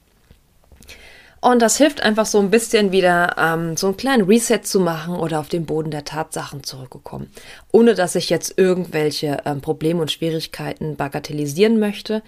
Und 1.40 1.60
das 1.60 1.76
hilft 1.76 2.02
einfach 2.02 2.26
so 2.26 2.38
ein 2.38 2.50
bisschen 2.50 2.92
wieder 2.92 3.36
ähm, 3.38 3.76
so 3.76 3.88
einen 3.88 3.96
kleinen 3.96 4.24
Reset 4.24 4.60
zu 4.62 4.80
machen 4.80 5.14
oder 5.14 5.38
auf 5.38 5.48
den 5.48 5.66
Boden 5.66 5.90
der 5.90 6.04
Tatsachen 6.04 6.64
zurückgekommen. 6.64 7.30
Ohne 7.72 7.94
dass 7.94 8.14
ich 8.14 8.30
jetzt 8.30 8.58
irgendwelche 8.58 9.42
ähm, 9.44 9.60
Probleme 9.60 10.00
und 10.00 10.10
Schwierigkeiten 10.10 10.96
bagatellisieren 10.96 11.78
möchte. 11.78 12.22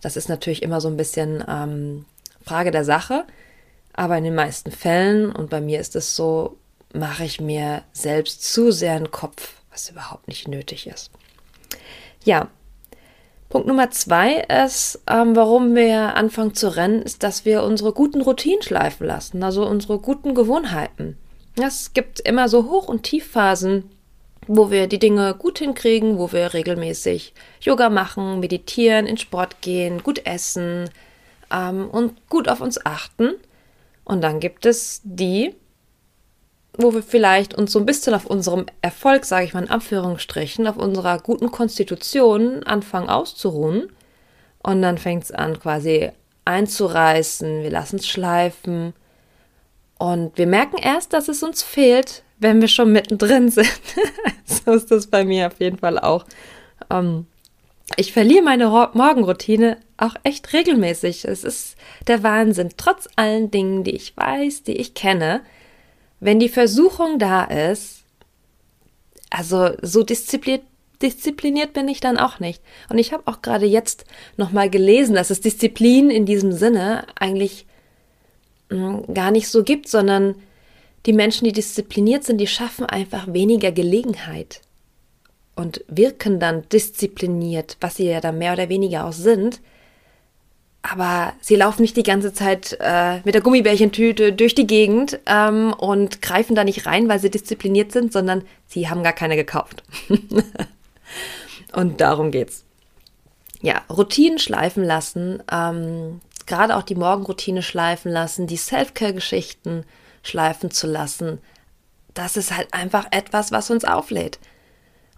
Das 0.00 0.16
ist 0.16 0.28
natürlich 0.28 0.62
immer 0.62 0.80
so 0.80 0.88
ein 0.88 0.96
bisschen 0.96 1.44
ähm, 1.48 2.04
Frage 2.44 2.70
der 2.70 2.84
Sache. 2.84 3.24
Aber 3.92 4.16
in 4.16 4.24
den 4.24 4.34
meisten 4.34 4.70
Fällen, 4.70 5.32
und 5.32 5.50
bei 5.50 5.60
mir 5.60 5.80
ist 5.80 5.96
es 5.96 6.16
so, 6.16 6.56
mache 6.94 7.24
ich 7.24 7.40
mir 7.40 7.82
selbst 7.92 8.44
zu 8.52 8.70
sehr 8.70 8.92
einen 8.92 9.10
Kopf, 9.10 9.54
was 9.70 9.90
überhaupt 9.90 10.28
nicht 10.28 10.48
nötig 10.48 10.86
ist. 10.86 11.10
Ja, 12.24 12.48
Punkt 13.52 13.68
Nummer 13.68 13.90
zwei 13.90 14.46
ist, 14.64 15.02
ähm, 15.06 15.36
warum 15.36 15.74
wir 15.74 16.16
anfangen 16.16 16.54
zu 16.54 16.74
rennen, 16.74 17.02
ist, 17.02 17.22
dass 17.22 17.44
wir 17.44 17.64
unsere 17.64 17.92
guten 17.92 18.22
Routinen 18.22 18.62
schleifen 18.62 19.06
lassen, 19.06 19.42
also 19.42 19.66
unsere 19.66 19.98
guten 19.98 20.34
Gewohnheiten. 20.34 21.18
Es 21.60 21.92
gibt 21.92 22.20
immer 22.20 22.48
so 22.48 22.70
Hoch- 22.70 22.88
und 22.88 23.02
Tiefphasen, 23.02 23.90
wo 24.46 24.70
wir 24.70 24.86
die 24.86 24.98
Dinge 24.98 25.34
gut 25.34 25.58
hinkriegen, 25.58 26.16
wo 26.16 26.32
wir 26.32 26.54
regelmäßig 26.54 27.34
Yoga 27.60 27.90
machen, 27.90 28.40
meditieren, 28.40 29.06
in 29.06 29.18
Sport 29.18 29.60
gehen, 29.60 30.02
gut 30.02 30.24
essen 30.24 30.88
ähm, 31.52 31.90
und 31.90 32.26
gut 32.30 32.48
auf 32.48 32.62
uns 32.62 32.86
achten. 32.86 33.34
Und 34.04 34.22
dann 34.22 34.40
gibt 34.40 34.64
es 34.64 35.02
die, 35.04 35.54
wo 36.74 36.94
wir 36.94 37.02
vielleicht 37.02 37.54
uns 37.54 37.72
so 37.72 37.78
ein 37.78 37.86
bisschen 37.86 38.14
auf 38.14 38.26
unserem 38.26 38.66
Erfolg, 38.80 39.24
sage 39.24 39.44
ich 39.44 39.54
mal 39.54 39.64
in 39.64 39.70
Anführungsstrichen, 39.70 40.66
auf 40.66 40.76
unserer 40.76 41.18
guten 41.18 41.50
Konstitution 41.50 42.62
anfangen 42.62 43.10
auszuruhen. 43.10 43.88
Und 44.62 44.82
dann 44.82 44.96
fängt 44.98 45.24
es 45.24 45.32
an, 45.32 45.58
quasi 45.58 46.10
einzureißen, 46.44 47.62
wir 47.62 47.70
lassen 47.70 47.96
es 47.96 48.08
schleifen 48.08 48.94
und 50.02 50.36
wir 50.36 50.48
merken 50.48 50.78
erst, 50.78 51.12
dass 51.12 51.28
es 51.28 51.44
uns 51.44 51.62
fehlt, 51.62 52.24
wenn 52.40 52.60
wir 52.60 52.66
schon 52.66 52.90
mittendrin 52.90 53.48
sind. 53.50 53.70
so 54.44 54.72
ist 54.72 54.90
das 54.90 55.06
bei 55.06 55.24
mir 55.24 55.46
auf 55.46 55.60
jeden 55.60 55.78
Fall 55.78 55.96
auch. 55.98 56.24
Ähm, 56.90 57.26
ich 57.96 58.12
verliere 58.12 58.42
meine 58.42 58.66
Morgenroutine 58.94 59.76
auch 59.98 60.14
echt 60.24 60.52
regelmäßig. 60.52 61.24
Es 61.24 61.44
ist 61.44 61.76
der 62.08 62.24
Wahnsinn. 62.24 62.70
Trotz 62.76 63.08
allen 63.14 63.52
Dingen, 63.52 63.84
die 63.84 63.94
ich 63.94 64.16
weiß, 64.16 64.64
die 64.64 64.76
ich 64.76 64.94
kenne, 64.94 65.42
wenn 66.22 66.38
die 66.38 66.48
Versuchung 66.48 67.18
da 67.18 67.42
ist, 67.42 68.04
also 69.28 69.70
so 69.82 70.04
diszipliniert, 70.04 70.62
diszipliniert 71.02 71.72
bin 71.72 71.88
ich 71.88 71.98
dann 71.98 72.16
auch 72.16 72.38
nicht. 72.38 72.62
Und 72.88 72.98
ich 72.98 73.12
habe 73.12 73.24
auch 73.26 73.42
gerade 73.42 73.66
jetzt 73.66 74.04
nochmal 74.36 74.70
gelesen, 74.70 75.16
dass 75.16 75.30
es 75.30 75.40
Disziplin 75.40 76.10
in 76.10 76.24
diesem 76.24 76.52
Sinne 76.52 77.06
eigentlich 77.18 77.66
hm, 78.70 79.12
gar 79.12 79.32
nicht 79.32 79.48
so 79.48 79.64
gibt, 79.64 79.88
sondern 79.88 80.36
die 81.06 81.12
Menschen, 81.12 81.44
die 81.44 81.52
diszipliniert 81.52 82.22
sind, 82.22 82.38
die 82.38 82.46
schaffen 82.46 82.86
einfach 82.86 83.26
weniger 83.32 83.72
Gelegenheit 83.72 84.60
und 85.56 85.84
wirken 85.88 86.38
dann 86.38 86.68
diszipliniert, 86.68 87.78
was 87.80 87.96
sie 87.96 88.06
ja 88.06 88.20
dann 88.20 88.38
mehr 88.38 88.52
oder 88.52 88.68
weniger 88.68 89.06
auch 89.06 89.12
sind. 89.12 89.60
Aber 90.82 91.32
sie 91.40 91.54
laufen 91.54 91.82
nicht 91.82 91.96
die 91.96 92.02
ganze 92.02 92.32
Zeit 92.32 92.76
äh, 92.80 93.20
mit 93.24 93.34
der 93.34 93.40
Gummibärchentüte 93.40 94.32
durch 94.32 94.56
die 94.56 94.66
Gegend 94.66 95.20
ähm, 95.26 95.72
und 95.72 96.20
greifen 96.22 96.56
da 96.56 96.64
nicht 96.64 96.86
rein, 96.86 97.08
weil 97.08 97.20
sie 97.20 97.30
diszipliniert 97.30 97.92
sind, 97.92 98.12
sondern 98.12 98.42
sie 98.66 98.88
haben 98.88 99.04
gar 99.04 99.12
keine 99.12 99.36
gekauft. 99.36 99.84
und 101.72 102.00
darum 102.00 102.32
geht's. 102.32 102.64
Ja, 103.60 103.82
Routinen 103.88 104.40
schleifen 104.40 104.82
lassen, 104.82 105.40
ähm, 105.52 106.20
gerade 106.46 106.74
auch 106.76 106.82
die 106.82 106.96
Morgenroutine 106.96 107.62
schleifen 107.62 108.10
lassen, 108.10 108.48
die 108.48 108.56
Self-Care-Geschichten 108.56 109.84
schleifen 110.24 110.72
zu 110.72 110.88
lassen. 110.88 111.38
Das 112.12 112.36
ist 112.36 112.56
halt 112.56 112.74
einfach 112.74 113.06
etwas, 113.12 113.52
was 113.52 113.70
uns 113.70 113.84
auflädt. 113.84 114.40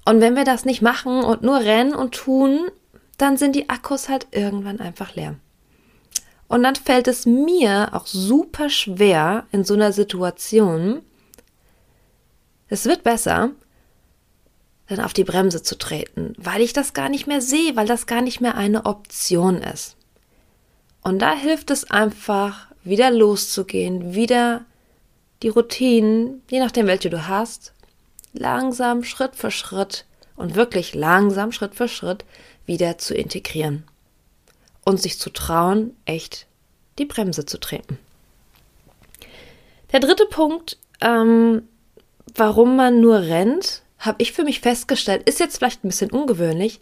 Und 0.05 0.21
wenn 0.21 0.37
wir 0.37 0.45
das 0.45 0.67
nicht 0.67 0.83
machen 0.83 1.25
und 1.25 1.43
nur 1.43 1.61
rennen 1.61 1.95
und 1.95 2.15
tun, 2.15 2.71
dann 3.17 3.39
sind 3.39 3.57
die 3.57 3.71
Akkus 3.71 4.11
halt 4.11 4.27
irgendwann 4.33 4.81
einfach 4.81 5.15
leer. 5.15 5.37
Und 6.49 6.63
dann 6.63 6.77
fällt 6.77 7.09
es 7.09 7.27
mir 7.27 7.91
auch 7.93 8.07
super 8.07 8.69
schwer 8.69 9.47
in 9.51 9.65
so 9.65 9.75
einer 9.75 9.93
Situation, 9.93 11.03
es 12.69 12.85
wird 12.87 13.03
besser, 13.03 13.51
dann 14.89 15.01
auf 15.01 15.13
die 15.13 15.25
Bremse 15.25 15.63
zu 15.63 15.77
treten, 15.79 16.35
weil 16.37 16.61
ich 16.61 16.73
das 16.73 16.93
gar 16.93 17.09
nicht 17.09 17.27
mehr 17.27 17.41
sehe, 17.41 17.77
weil 17.77 17.87
das 17.87 18.07
gar 18.07 18.21
nicht 18.21 18.41
mehr 18.41 18.57
eine 18.57 18.87
Option 18.87 19.63
ist. 19.63 19.97
Und 21.03 21.21
da 21.21 21.35
hilft 21.35 21.71
es 21.71 21.91
einfach, 21.91 22.69
wieder 22.83 23.11
loszugehen, 23.11 24.15
wieder 24.15 24.65
die 25.43 25.49
Routinen, 25.49 26.43
je 26.51 26.61
nachdem 26.61 26.87
welche 26.87 27.09
du 27.09 27.27
hast, 27.27 27.73
langsam 28.35 29.05
Schritt 29.05 29.37
für 29.37 29.51
Schritt 29.51 30.05
und 30.37 30.55
wirklich 30.55 30.95
langsam 30.95 31.53
Schritt 31.53 31.75
für 31.75 31.89
Schritt 31.89 32.25
wieder 32.67 32.99
zu 32.99 33.15
integrieren 33.15 33.85
und 34.85 35.01
sich 35.01 35.19
zu 35.19 35.31
trauen, 35.31 35.97
echt 36.05 36.47
die 36.99 37.05
Bremse 37.05 37.47
zu 37.47 37.59
treten. 37.59 37.99
Der 39.93 40.01
dritte 40.01 40.27
Punkt, 40.27 40.79
ähm, 41.01 41.63
warum 42.35 42.77
man 42.77 43.01
nur 43.01 43.21
rennt, 43.21 43.83
habe 43.99 44.23
ich 44.23 44.33
für 44.33 44.45
mich 44.45 44.61
festgestellt, 44.61 45.29
ist 45.29 45.41
jetzt 45.41 45.59
vielleicht 45.59 45.85
ein 45.85 45.89
bisschen 45.89 46.11
ungewöhnlich, 46.11 46.81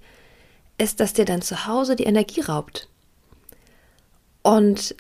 ist, 0.79 1.01
dass 1.01 1.13
dir 1.13 1.25
dann 1.25 1.43
zu 1.43 1.67
Hause 1.67 1.97
die 1.97 2.05
Energie 2.05 2.41
raubt. 2.41 2.89
Und 4.43 4.95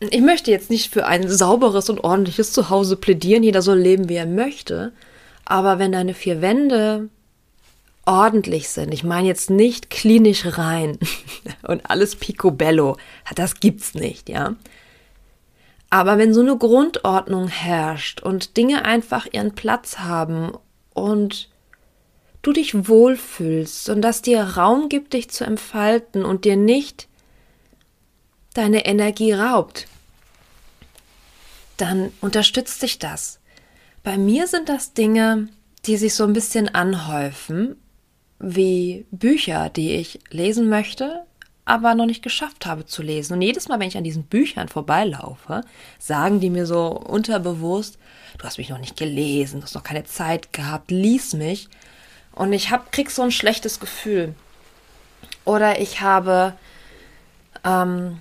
ich 0.00 0.20
möchte 0.20 0.50
jetzt 0.50 0.70
nicht 0.70 0.92
für 0.92 1.06
ein 1.06 1.28
sauberes 1.28 1.90
und 1.90 2.00
ordentliches 2.00 2.52
Zuhause 2.52 2.96
plädieren, 2.96 3.42
jeder 3.42 3.62
soll 3.62 3.78
leben, 3.78 4.08
wie 4.08 4.16
er 4.16 4.26
möchte, 4.26 4.92
aber 5.44 5.78
wenn 5.78 5.92
deine 5.92 6.14
vier 6.14 6.40
Wände 6.40 7.08
ordentlich 8.06 8.68
sind, 8.68 8.92
ich 8.92 9.04
meine 9.04 9.28
jetzt 9.28 9.50
nicht 9.50 9.90
klinisch 9.90 10.58
rein 10.58 10.98
und 11.62 11.88
alles 11.90 12.16
picobello, 12.16 12.96
das 13.34 13.60
gibt's 13.60 13.94
nicht, 13.94 14.28
ja. 14.28 14.56
Aber 15.90 16.18
wenn 16.18 16.32
so 16.32 16.40
eine 16.40 16.56
Grundordnung 16.56 17.48
herrscht 17.48 18.22
und 18.22 18.56
Dinge 18.56 18.84
einfach 18.84 19.26
ihren 19.32 19.54
Platz 19.54 19.98
haben 19.98 20.52
und 20.94 21.48
du 22.42 22.52
dich 22.52 22.88
wohlfühlst 22.88 23.88
und 23.88 24.00
das 24.02 24.22
dir 24.22 24.42
Raum 24.42 24.88
gibt, 24.88 25.12
dich 25.12 25.30
zu 25.30 25.44
entfalten 25.44 26.24
und 26.24 26.44
dir 26.44 26.56
nicht 26.56 27.08
deine 28.54 28.86
Energie 28.86 29.32
raubt, 29.32 29.86
dann 31.76 32.12
unterstützt 32.20 32.82
dich 32.82 32.98
das. 32.98 33.40
Bei 34.02 34.16
mir 34.16 34.46
sind 34.46 34.68
das 34.68 34.92
Dinge, 34.92 35.48
die 35.86 35.96
sich 35.96 36.14
so 36.14 36.24
ein 36.24 36.32
bisschen 36.32 36.68
anhäufen, 36.68 37.76
wie 38.40 39.06
Bücher, 39.10 39.68
die 39.68 39.94
ich 39.94 40.18
lesen 40.30 40.68
möchte, 40.68 41.24
aber 41.66 41.94
noch 41.94 42.06
nicht 42.06 42.22
geschafft 42.22 42.66
habe 42.66 42.86
zu 42.86 43.02
lesen. 43.02 43.34
Und 43.34 43.42
jedes 43.42 43.68
Mal, 43.68 43.78
wenn 43.78 43.88
ich 43.88 43.96
an 43.96 44.02
diesen 44.02 44.24
Büchern 44.24 44.68
vorbeilaufe, 44.68 45.60
sagen 45.98 46.40
die 46.40 46.50
mir 46.50 46.66
so 46.66 46.88
unterbewusst, 46.88 47.98
du 48.38 48.44
hast 48.44 48.58
mich 48.58 48.70
noch 48.70 48.78
nicht 48.78 48.96
gelesen, 48.96 49.60
du 49.60 49.66
hast 49.66 49.74
noch 49.74 49.84
keine 49.84 50.04
Zeit 50.04 50.52
gehabt, 50.52 50.90
lies 50.90 51.34
mich. 51.34 51.68
Und 52.32 52.52
ich 52.52 52.70
hab, 52.70 52.90
krieg 52.90 53.10
so 53.10 53.22
ein 53.22 53.30
schlechtes 53.30 53.78
Gefühl. 53.78 54.34
Oder 55.44 55.80
ich 55.80 56.00
habe 56.00 56.54
ähm, 57.64 58.20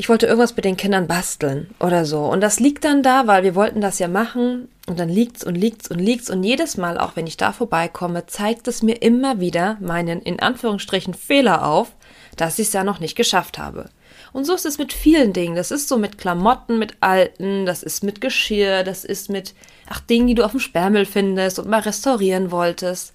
ich 0.00 0.08
wollte 0.08 0.24
irgendwas 0.24 0.56
mit 0.56 0.64
den 0.64 0.78
Kindern 0.78 1.06
basteln 1.06 1.74
oder 1.78 2.06
so. 2.06 2.24
Und 2.24 2.40
das 2.40 2.58
liegt 2.58 2.84
dann 2.84 3.02
da, 3.02 3.26
weil 3.26 3.42
wir 3.42 3.54
wollten 3.54 3.82
das 3.82 3.98
ja 3.98 4.08
machen. 4.08 4.68
Und 4.86 4.98
dann 4.98 5.10
liegt's 5.10 5.44
und 5.44 5.54
liegt's 5.54 5.90
und 5.90 5.98
liegt's. 5.98 6.30
Und 6.30 6.42
jedes 6.42 6.78
Mal, 6.78 6.96
auch 6.96 7.16
wenn 7.16 7.26
ich 7.26 7.36
da 7.36 7.52
vorbeikomme, 7.52 8.24
zeigt 8.24 8.66
es 8.66 8.82
mir 8.82 9.02
immer 9.02 9.40
wieder 9.40 9.76
meinen, 9.78 10.22
in 10.22 10.40
Anführungsstrichen, 10.40 11.12
Fehler 11.12 11.66
auf, 11.66 11.92
dass 12.38 12.58
ich 12.58 12.68
es 12.68 12.72
ja 12.72 12.82
noch 12.82 12.98
nicht 12.98 13.14
geschafft 13.14 13.58
habe. 13.58 13.90
Und 14.32 14.46
so 14.46 14.54
ist 14.54 14.64
es 14.64 14.78
mit 14.78 14.94
vielen 14.94 15.34
Dingen. 15.34 15.54
Das 15.54 15.70
ist 15.70 15.86
so 15.86 15.98
mit 15.98 16.16
Klamotten, 16.16 16.78
mit 16.78 16.94
alten, 17.00 17.66
das 17.66 17.82
ist 17.82 18.02
mit 18.02 18.22
Geschirr, 18.22 18.84
das 18.84 19.04
ist 19.04 19.28
mit, 19.28 19.52
ach, 19.86 20.00
Dingen, 20.00 20.28
die 20.28 20.34
du 20.34 20.46
auf 20.46 20.52
dem 20.52 20.60
Sperrmüll 20.60 21.04
findest 21.04 21.58
und 21.58 21.68
mal 21.68 21.80
restaurieren 21.80 22.50
wolltest 22.50 23.12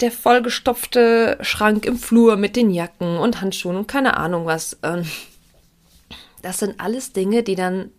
der 0.00 0.12
vollgestopfte 0.12 1.38
Schrank 1.40 1.84
im 1.84 1.98
Flur 1.98 2.36
mit 2.36 2.56
den 2.56 2.70
Jacken 2.70 3.18
und 3.18 3.40
Handschuhen 3.40 3.76
und 3.76 3.88
keine 3.88 4.16
Ahnung 4.16 4.46
was. 4.46 4.78
Ähm, 4.82 5.04
das 6.42 6.58
sind 6.58 6.78
alles 6.78 7.12
Dinge, 7.12 7.42
die 7.42 7.56
dann 7.56 7.90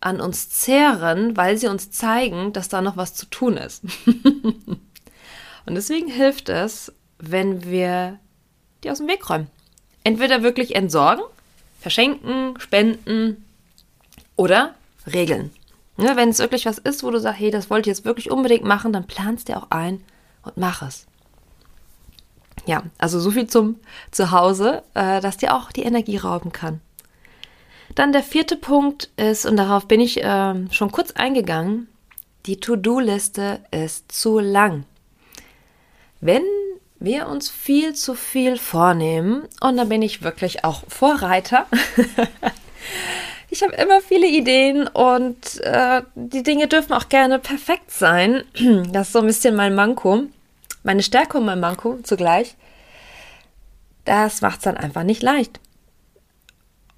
an 0.00 0.20
uns 0.20 0.48
zehren, 0.48 1.36
weil 1.36 1.56
sie 1.56 1.68
uns 1.68 1.90
zeigen, 1.90 2.52
dass 2.52 2.68
da 2.68 2.80
noch 2.80 2.96
was 2.96 3.14
zu 3.14 3.26
tun 3.26 3.56
ist. 3.56 3.84
und 4.06 5.74
deswegen 5.74 6.08
hilft 6.08 6.48
es, 6.48 6.92
wenn 7.18 7.64
wir 7.64 8.18
die 8.82 8.90
aus 8.90 8.98
dem 8.98 9.08
Weg 9.08 9.28
räumen. 9.28 9.48
Entweder 10.02 10.42
wirklich 10.42 10.74
entsorgen, 10.74 11.22
verschenken, 11.80 12.58
spenden 12.58 13.44
oder 14.36 14.74
regeln. 15.12 15.50
Ja, 15.98 16.16
wenn 16.16 16.30
es 16.30 16.38
wirklich 16.38 16.64
was 16.64 16.78
ist, 16.78 17.02
wo 17.02 17.10
du 17.10 17.20
sagst, 17.20 17.40
hey, 17.40 17.50
das 17.50 17.68
wollte 17.68 17.90
ich 17.90 17.96
jetzt 17.96 18.06
wirklich 18.06 18.30
unbedingt 18.30 18.64
machen, 18.64 18.92
dann 18.92 19.06
planst 19.06 19.48
dir 19.48 19.58
auch 19.58 19.70
ein 19.70 20.02
und 20.42 20.56
mach 20.56 20.80
es. 20.80 21.06
Ja, 22.66 22.82
also 22.98 23.20
so 23.20 23.30
viel 23.30 23.46
zum 23.46 23.76
Zuhause, 24.10 24.82
äh, 24.94 25.20
dass 25.20 25.36
dir 25.36 25.54
auch 25.54 25.72
die 25.72 25.82
Energie 25.82 26.16
rauben 26.16 26.52
kann. 26.52 26.80
Dann 27.94 28.12
der 28.12 28.22
vierte 28.22 28.56
Punkt 28.56 29.10
ist, 29.16 29.46
und 29.46 29.56
darauf 29.56 29.86
bin 29.86 30.00
ich 30.00 30.22
äh, 30.22 30.54
schon 30.70 30.92
kurz 30.92 31.12
eingegangen, 31.12 31.88
die 32.46 32.60
To-Do-Liste 32.60 33.60
ist 33.70 34.12
zu 34.12 34.38
lang. 34.38 34.84
Wenn 36.20 36.44
wir 36.98 37.28
uns 37.28 37.50
viel 37.50 37.94
zu 37.94 38.14
viel 38.14 38.56
vornehmen, 38.56 39.48
und 39.60 39.76
da 39.76 39.84
bin 39.84 40.02
ich 40.02 40.22
wirklich 40.22 40.64
auch 40.64 40.84
Vorreiter, 40.88 41.66
ich 43.50 43.62
habe 43.62 43.74
immer 43.74 44.00
viele 44.00 44.28
Ideen 44.28 44.86
und 44.86 45.60
äh, 45.62 46.02
die 46.14 46.42
Dinge 46.42 46.68
dürfen 46.68 46.92
auch 46.92 47.08
gerne 47.08 47.38
perfekt 47.38 47.90
sein. 47.90 48.44
Das 48.92 49.08
ist 49.08 49.12
so 49.14 49.20
ein 49.20 49.26
bisschen 49.26 49.56
mein 49.56 49.74
Manko 49.74 50.24
meine 50.82 51.02
Stärke 51.02 51.38
und 51.38 51.44
mein 51.44 51.60
Manko 51.60 51.98
zugleich, 52.02 52.56
das 54.04 54.40
macht 54.40 54.58
es 54.58 54.64
dann 54.64 54.76
einfach 54.76 55.02
nicht 55.02 55.22
leicht. 55.22 55.60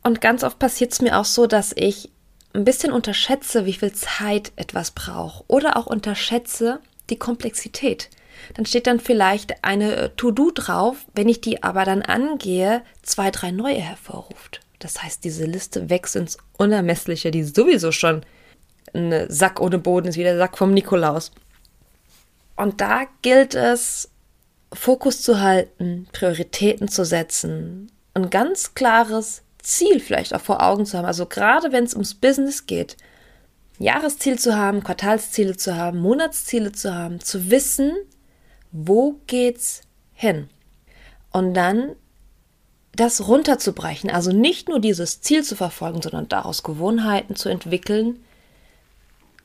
Und 0.02 0.20
ganz 0.20 0.44
oft 0.44 0.58
passiert 0.58 0.92
es 0.92 1.00
mir 1.00 1.18
auch 1.18 1.24
so, 1.24 1.46
dass 1.46 1.72
ich 1.76 2.10
ein 2.54 2.64
bisschen 2.64 2.92
unterschätze, 2.92 3.66
wie 3.66 3.72
viel 3.72 3.92
Zeit 3.92 4.52
etwas 4.56 4.90
braucht 4.90 5.44
oder 5.48 5.76
auch 5.76 5.86
unterschätze 5.86 6.80
die 7.10 7.18
Komplexität. 7.18 8.10
Dann 8.54 8.66
steht 8.66 8.86
dann 8.86 9.00
vielleicht 9.00 9.64
eine 9.64 10.14
To-Do 10.16 10.50
drauf, 10.52 10.96
wenn 11.14 11.28
ich 11.28 11.40
die 11.40 11.62
aber 11.62 11.84
dann 11.84 12.02
angehe, 12.02 12.82
zwei, 13.02 13.30
drei 13.30 13.50
neue 13.50 13.80
hervorruft. 13.80 14.60
Das 14.78 15.02
heißt, 15.02 15.22
diese 15.24 15.44
Liste 15.44 15.90
wächst 15.90 16.16
ins 16.16 16.38
Unermessliche, 16.58 17.30
die 17.30 17.44
sowieso 17.44 17.92
schon 17.92 18.24
ein 18.94 19.26
Sack 19.28 19.60
ohne 19.60 19.78
Boden 19.78 20.08
ist, 20.08 20.16
wie 20.16 20.24
der 20.24 20.36
Sack 20.36 20.58
vom 20.58 20.74
Nikolaus. 20.74 21.30
Und 22.56 22.80
da 22.80 23.04
gilt 23.23 23.54
es, 23.54 24.11
Fokus 24.73 25.23
zu 25.23 25.40
halten, 25.40 26.09
Prioritäten 26.12 26.88
zu 26.88 27.04
setzen 27.04 27.90
ein 28.14 28.30
ganz 28.30 28.75
klares 28.75 29.42
Ziel 29.59 30.00
vielleicht 30.00 30.35
auch 30.35 30.40
vor 30.40 30.62
Augen 30.62 30.87
zu 30.87 30.99
haben. 30.99 31.06
Also 31.06 31.26
gerade 31.26 31.73
wenn 31.73 31.85
es 31.85 31.94
ums 31.94 32.14
Business 32.14 32.66
geht, 32.66 32.97
Jahresziel 33.78 34.38
zu 34.38 34.56
haben, 34.56 34.82
Quartalsziele 34.82 35.56
zu 35.56 35.76
haben, 35.76 35.99
Monatsziele 35.99 36.73
zu 36.73 36.94
haben, 36.94 37.21
zu 37.21 37.50
wissen, 37.50 37.92
wo 38.71 39.21
geht's 39.26 39.82
hin? 40.12 40.49
Und 41.30 41.54
dann 41.54 41.97
das 42.94 43.26
runterzubrechen, 43.26 44.11
also 44.11 44.32
nicht 44.32 44.68
nur 44.68 44.78
dieses 44.78 45.23
Ziel 45.23 45.42
zu 45.42 45.56
verfolgen, 45.56 46.02
sondern 46.02 46.28
daraus 46.28 46.62
Gewohnheiten 46.62 47.37
zu 47.37 47.49
entwickeln, 47.49 48.23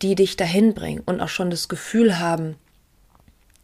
die 0.02 0.16
dich 0.16 0.36
dahin 0.36 0.74
bringen 0.74 1.02
und 1.06 1.22
auch 1.22 1.30
schon 1.30 1.50
das 1.50 1.70
Gefühl 1.70 2.20
haben, 2.20 2.58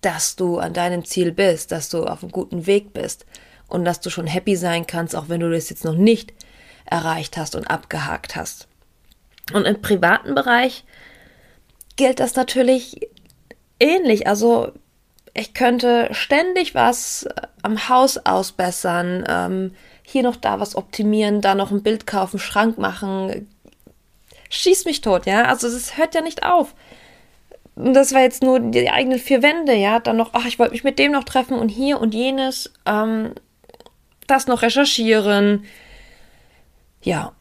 dass 0.05 0.35
du 0.35 0.59
an 0.59 0.73
deinem 0.73 1.05
Ziel 1.05 1.31
bist, 1.31 1.71
dass 1.71 1.89
du 1.89 2.03
auf 2.03 2.23
einem 2.23 2.31
guten 2.31 2.65
Weg 2.65 2.93
bist 2.93 3.25
und 3.67 3.85
dass 3.85 3.99
du 3.99 4.09
schon 4.09 4.27
happy 4.27 4.55
sein 4.55 4.85
kannst, 4.85 5.15
auch 5.15 5.29
wenn 5.29 5.39
du 5.39 5.49
das 5.49 5.69
jetzt 5.69 5.85
noch 5.85 5.95
nicht 5.95 6.33
erreicht 6.85 7.37
hast 7.37 7.55
und 7.55 7.65
abgehakt 7.65 8.35
hast. 8.35 8.67
Und 9.53 9.65
im 9.65 9.81
privaten 9.81 10.35
Bereich 10.35 10.83
gilt 11.95 12.19
das 12.19 12.35
natürlich 12.35 13.09
ähnlich. 13.79 14.27
Also 14.27 14.71
ich 15.33 15.53
könnte 15.53 16.09
ständig 16.11 16.75
was 16.75 17.27
am 17.61 17.89
Haus 17.89 18.17
ausbessern, 18.17 19.23
ähm, 19.27 19.75
hier 20.03 20.23
noch 20.23 20.35
da 20.35 20.59
was 20.59 20.75
optimieren, 20.75 21.41
da 21.41 21.55
noch 21.55 21.71
ein 21.71 21.83
Bild 21.83 22.05
kaufen, 22.05 22.39
Schrank 22.39 22.77
machen. 22.77 23.49
Schieß 24.49 24.85
mich 24.85 25.01
tot, 25.01 25.25
ja. 25.25 25.45
Also 25.45 25.67
es 25.67 25.97
hört 25.97 26.13
ja 26.13 26.21
nicht 26.21 26.43
auf. 26.43 26.75
Das 27.75 28.13
war 28.13 28.21
jetzt 28.21 28.43
nur 28.43 28.59
die 28.59 28.89
eigenen 28.89 29.19
vier 29.19 29.41
Wände, 29.41 29.73
ja. 29.73 29.99
Dann 29.99 30.17
noch, 30.17 30.31
ach, 30.33 30.45
ich 30.45 30.59
wollte 30.59 30.73
mich 30.73 30.83
mit 30.83 30.99
dem 30.99 31.11
noch 31.11 31.23
treffen 31.23 31.57
und 31.57 31.69
hier 31.69 31.99
und 31.99 32.13
jenes. 32.13 32.71
Ähm, 32.85 33.33
das 34.27 34.47
noch 34.47 34.61
recherchieren. 34.61 35.65
Ja. 37.01 37.33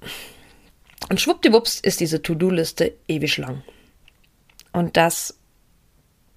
Und 1.11 1.21
schwuppdiwupps 1.21 1.81
ist 1.81 2.01
diese 2.01 2.23
To-Do-Liste 2.23 2.95
ewig 3.09 3.37
lang. 3.37 3.63
Und 4.73 4.97
das 4.97 5.39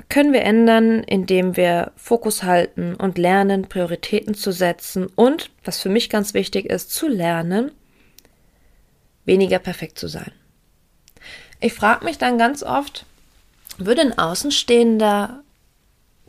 können 0.10 0.34
wir 0.34 0.42
ändern, 0.42 1.04
indem 1.04 1.56
wir 1.56 1.92
Fokus 1.96 2.44
halten 2.44 2.96
und 2.96 3.18
lernen, 3.18 3.68
Prioritäten 3.70 4.36
zu 4.36 4.52
setzen 4.52 5.08
und, 5.08 5.50
was 5.64 5.80
für 5.80 5.90
mich 5.90 6.10
ganz 6.10 6.34
wichtig 6.34 6.66
ist, 6.66 6.92
zu 6.92 7.08
lernen, 7.08 7.72
weniger 9.24 9.60
perfekt 9.60 9.98
zu 9.98 10.08
sein. 10.08 10.32
Ich 11.60 11.74
frage 11.74 12.06
mich 12.06 12.18
dann 12.18 12.38
ganz 12.38 12.62
oft, 12.62 13.06
würde 13.78 14.02
ein 14.02 14.18
Außenstehender 14.18 15.42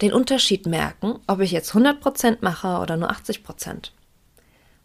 den 0.02 0.12
Unterschied 0.12 0.66
merken, 0.66 1.18
ob 1.26 1.40
ich 1.40 1.52
jetzt 1.52 1.72
100% 1.72 2.38
mache 2.40 2.78
oder 2.78 2.96
nur 2.96 3.10
80%? 3.10 3.90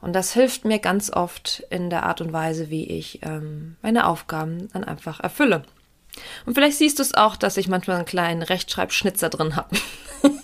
Und 0.02 0.14
das 0.14 0.34
hilft 0.34 0.66
mir 0.66 0.80
ganz 0.80 1.12
oft 1.12 1.64
in 1.70 1.90
der 1.90 2.04
Art 2.04 2.22
und 2.22 2.34
Weise, 2.34 2.70
wie 2.70 2.86
ich 2.86 3.20
ähm, 3.24 3.78
meine 3.82 4.08
Aufgaben 4.08 4.70
dann 4.74 4.84
einfach 4.84 5.20
erfülle. 5.20 5.64
Und 6.46 6.56
vielleicht 6.56 6.78
siehst 6.78 7.00
du 7.00 7.04
es 7.04 7.14
auch, 7.14 7.36
dass 7.36 7.58
ich 7.58 7.68
manchmal 7.68 7.98
einen 7.98 8.06
kleinen 8.06 8.42
Rechtschreibschnitzer 8.42 9.30
drin 9.30 9.56
habe. 9.56 9.78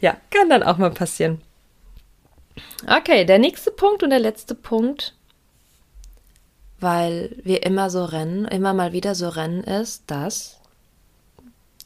ja, 0.00 0.16
kann 0.30 0.48
dann 0.48 0.62
auch 0.62 0.78
mal 0.78 0.90
passieren. 0.90 1.40
Okay, 2.86 3.24
der 3.24 3.38
nächste 3.38 3.70
Punkt 3.70 4.02
und 4.02 4.10
der 4.10 4.18
letzte 4.18 4.54
Punkt, 4.54 5.14
weil 6.80 7.36
wir 7.42 7.62
immer 7.64 7.90
so 7.90 8.04
rennen, 8.04 8.46
immer 8.46 8.74
mal 8.74 8.92
wieder 8.92 9.14
so 9.14 9.28
rennen, 9.28 9.62
ist, 9.62 10.04
dass 10.06 10.58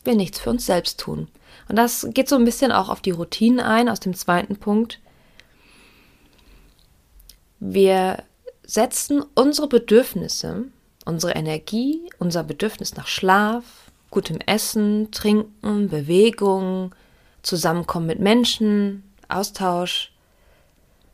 wir 0.04 0.14
nichts 0.14 0.38
für 0.38 0.50
uns 0.50 0.66
selbst 0.66 1.00
tun. 1.00 1.28
Und 1.68 1.76
das 1.76 2.06
geht 2.10 2.28
so 2.28 2.36
ein 2.36 2.44
bisschen 2.44 2.72
auch 2.72 2.88
auf 2.88 3.00
die 3.00 3.10
Routinen 3.10 3.60
ein, 3.60 3.88
aus 3.88 4.00
dem 4.00 4.14
zweiten 4.14 4.56
Punkt. 4.56 5.00
Wir 7.60 8.22
setzen 8.66 9.24
unsere 9.34 9.68
Bedürfnisse 9.68 10.66
unsere 11.04 11.32
Energie, 11.32 12.10
unser 12.18 12.44
Bedürfnis 12.44 12.96
nach 12.96 13.06
Schlaf, 13.06 13.64
gutem 14.10 14.38
Essen, 14.46 15.10
Trinken, 15.10 15.88
Bewegung, 15.88 16.94
Zusammenkommen 17.42 18.06
mit 18.06 18.20
Menschen, 18.20 19.02
Austausch, 19.28 20.12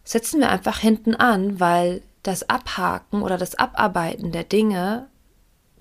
setzen 0.04 0.40
wir 0.40 0.50
einfach 0.50 0.78
hinten 0.78 1.14
an, 1.14 1.58
weil 1.58 2.02
das 2.22 2.48
Abhaken 2.48 3.22
oder 3.22 3.38
das 3.38 3.54
Abarbeiten 3.54 4.32
der 4.32 4.44
Dinge 4.44 5.08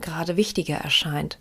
gerade 0.01 0.37
wichtiger 0.37 0.77
erscheint. 0.77 1.37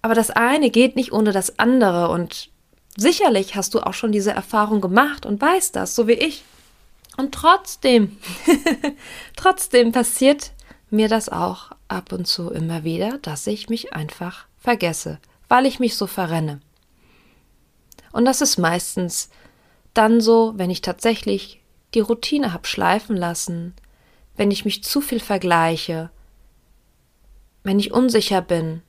Aber 0.00 0.14
das 0.14 0.30
eine 0.30 0.70
geht 0.70 0.96
nicht 0.96 1.12
ohne 1.12 1.32
das 1.32 1.58
andere 1.58 2.08
und 2.08 2.50
sicherlich 2.96 3.56
hast 3.56 3.74
du 3.74 3.80
auch 3.80 3.94
schon 3.94 4.12
diese 4.12 4.32
Erfahrung 4.32 4.80
gemacht 4.80 5.26
und 5.26 5.40
weißt 5.40 5.76
das, 5.76 5.94
so 5.94 6.06
wie 6.06 6.12
ich. 6.12 6.44
Und 7.16 7.34
trotzdem, 7.34 8.16
trotzdem 9.36 9.92
passiert 9.92 10.52
mir 10.90 11.08
das 11.08 11.28
auch 11.28 11.72
ab 11.88 12.12
und 12.12 12.26
zu 12.26 12.50
immer 12.50 12.84
wieder, 12.84 13.18
dass 13.18 13.46
ich 13.46 13.68
mich 13.68 13.92
einfach 13.92 14.46
vergesse, 14.58 15.18
weil 15.48 15.66
ich 15.66 15.80
mich 15.80 15.96
so 15.96 16.06
verrenne. 16.06 16.60
Und 18.12 18.24
das 18.24 18.40
ist 18.40 18.56
meistens 18.56 19.30
dann 19.94 20.20
so, 20.20 20.54
wenn 20.56 20.70
ich 20.70 20.80
tatsächlich 20.80 21.57
die 21.94 22.00
Routine 22.00 22.52
habe 22.52 22.66
schleifen 22.66 23.16
lassen, 23.16 23.74
wenn 24.36 24.50
ich 24.50 24.64
mich 24.64 24.84
zu 24.84 25.00
viel 25.00 25.20
vergleiche, 25.20 26.10
wenn 27.64 27.78
ich 27.78 27.92
unsicher 27.92 28.40
bin 28.42 28.82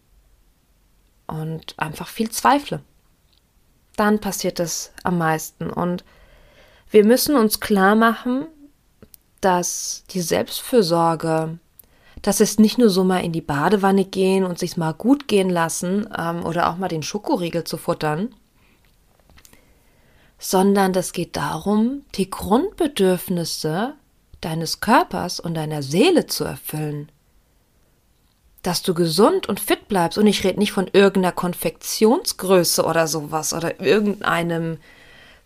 und 1.28 1.78
einfach 1.78 2.08
viel 2.08 2.30
zweifle. 2.30 2.82
Dann 3.96 4.20
passiert 4.20 4.60
es 4.60 4.92
am 5.04 5.18
meisten. 5.18 5.70
Und 5.70 6.04
wir 6.90 7.06
müssen 7.06 7.36
uns 7.36 7.60
klar 7.60 7.96
machen, 7.96 8.48
dass 9.42 10.04
die 10.12 10.22
Selbstfürsorge 10.22 11.60
das 12.22 12.42
ist 12.42 12.60
nicht 12.60 12.78
nur 12.78 12.90
so 12.90 13.04
mal 13.04 13.24
in 13.24 13.32
die 13.32 13.42
Badewanne 13.42 14.06
gehen 14.06 14.44
und 14.44 14.60
sich 14.60 14.78
mal 14.78 14.94
gut 14.94 15.28
gehen 15.28 15.50
lassen 15.50 16.10
ähm, 16.18 16.46
oder 16.46 16.70
auch 16.70 16.78
mal 16.78 16.90
den 16.90 17.04
Schokoriegel 17.04 17.64
zu 17.64 17.78
futtern, 17.78 18.36
sondern 20.40 20.94
das 20.94 21.12
geht 21.12 21.36
darum, 21.36 22.04
die 22.16 22.30
Grundbedürfnisse 22.30 23.94
deines 24.42 24.80
Körpers 24.80 25.40
und 25.40 25.54
deiner 25.54 25.84
Seele 25.84 26.26
zu 26.26 26.46
erfüllen. 26.46 27.12
Dass 28.64 28.82
du 28.82 28.94
gesund 28.94 29.48
und 29.48 29.60
fit 29.60 29.88
bleibst. 29.88 30.18
Und 30.18 30.28
ich 30.28 30.44
rede 30.44 30.60
nicht 30.60 30.72
von 30.72 30.88
irgendeiner 30.88 31.34
Konfektionsgröße 31.34 32.84
oder 32.84 33.08
sowas 33.08 33.54
oder 33.54 33.80
irgendeinem 33.82 34.78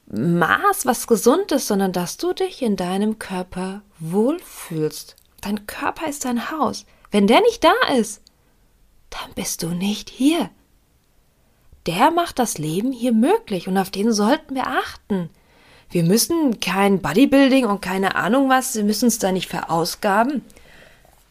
Maß, 0.08 0.86
was 0.86 1.08
gesund 1.08 1.52
ist, 1.52 1.68
sondern 1.68 1.92
dass 1.92 2.18
du 2.18 2.34
dich 2.34 2.62
in 2.62 2.76
deinem 2.76 3.20
Körper 3.20 3.82
wohlfühlst. 4.00 5.16
Dein 5.42 5.66
Körper 5.66 6.08
ist 6.08 6.26
dein 6.26 6.52
Haus. 6.52 6.86
Wenn 7.12 7.28
der 7.28 7.42
nicht 7.42 7.64
da 7.64 7.74
ist, 7.98 8.22
dann 9.10 9.34
bist 9.36 9.64
du 9.64 9.70
nicht 9.70 10.10
hier. 10.10 10.50
Der 11.86 12.12
macht 12.12 12.40
das 12.40 12.58
Leben 12.58 12.92
hier 12.92 13.12
möglich 13.12 13.68
und 13.68 13.78
auf 13.78 13.90
den 13.90 14.12
sollten 14.14 14.56
wir 14.56 14.68
achten. 14.68 15.30
Wir 15.90 16.04
müssen 16.04 16.60
kein 16.60 17.02
Bodybuilding 17.02 17.66
und 17.66 17.82
keine 17.82 18.16
Ahnung 18.16 18.50
was, 18.50 18.76
wir 18.76 18.84
müssen 18.84 19.08
es 19.08 19.20
da 19.20 19.32
nicht 19.32 19.50
verausgaben. 19.50 20.44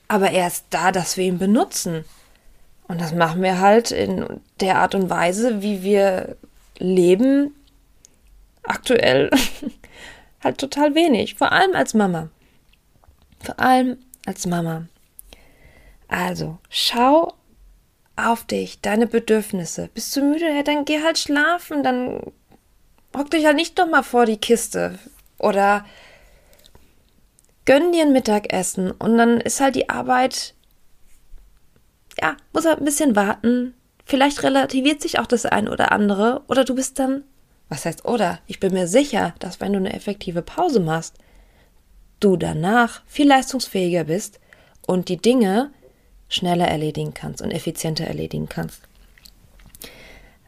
Aber 0.08 0.30
er 0.30 0.46
ist 0.46 0.66
da, 0.70 0.92
dass 0.92 1.16
wir 1.16 1.24
ihn 1.24 1.38
benutzen. 1.38 2.04
Und 2.86 3.00
das 3.00 3.14
machen 3.14 3.42
wir 3.42 3.60
halt 3.60 3.90
in 3.90 4.40
der 4.60 4.78
Art 4.78 4.94
und 4.94 5.08
Weise, 5.08 5.62
wie 5.62 5.82
wir 5.82 6.36
leben, 6.78 7.54
aktuell 8.62 9.30
halt 10.44 10.58
total 10.58 10.94
wenig. 10.94 11.36
Vor 11.36 11.52
allem 11.52 11.74
als 11.74 11.94
Mama. 11.94 12.28
Vor 13.40 13.58
allem 13.58 13.96
als 14.26 14.46
Mama. 14.46 14.86
Also, 16.08 16.58
schau 16.68 17.32
auf 18.16 18.44
dich, 18.44 18.81
deine 18.81 19.07
Bedürfnisse. 19.07 19.88
Bist 19.94 20.14
du 20.16 20.22
müde? 20.22 20.48
Ja, 20.48 20.62
dann 20.62 20.85
geh 20.85 21.03
halt 21.03 21.18
schlafen, 21.18 21.83
dann 21.83 22.20
hock 23.16 23.31
dich 23.31 23.44
halt 23.46 23.57
nicht 23.57 23.79
doch 23.79 23.88
mal 23.88 24.03
vor 24.03 24.27
die 24.27 24.37
Kiste. 24.37 24.98
Oder 25.38 25.85
gönn 27.64 27.92
dir 27.92 28.03
ein 28.03 28.12
Mittagessen 28.12 28.90
und 28.90 29.18
dann 29.18 29.40
ist 29.40 29.61
halt 29.61 29.77
die 29.77 29.88
Arbeit, 29.88 30.55
ja, 32.20 32.37
muss 32.53 32.66
halt 32.66 32.79
ein 32.79 32.85
bisschen 32.85 33.16
warten. 33.16 33.75
Vielleicht 34.05 34.42
relativiert 34.42 35.01
sich 35.01 35.18
auch 35.18 35.27
das 35.27 35.46
ein 35.46 35.68
oder 35.68 35.92
andere. 35.92 36.42
Oder 36.48 36.64
du 36.64 36.75
bist 36.75 36.98
dann, 36.98 37.25
was 37.68 37.85
heißt 37.85 38.05
oder? 38.05 38.40
Ich 38.46 38.61
bin 38.61 38.72
mir 38.72 38.88
sicher, 38.88 39.35
dass 39.38 39.61
wenn 39.61 39.72
du 39.72 39.79
eine 39.79 39.94
effektive 39.94 40.42
Pause 40.42 40.81
machst, 40.81 41.16
du 42.20 42.37
danach 42.37 43.03
viel 43.07 43.29
leistungsfähiger 43.29 44.05
bist 44.05 44.40
und 44.87 45.09
die 45.09 45.16
Dinge 45.16 45.70
schneller 46.33 46.66
erledigen 46.66 47.14
kannst 47.14 47.42
und 47.42 47.51
effizienter 47.51 48.05
erledigen 48.05 48.49
kannst. 48.49 48.83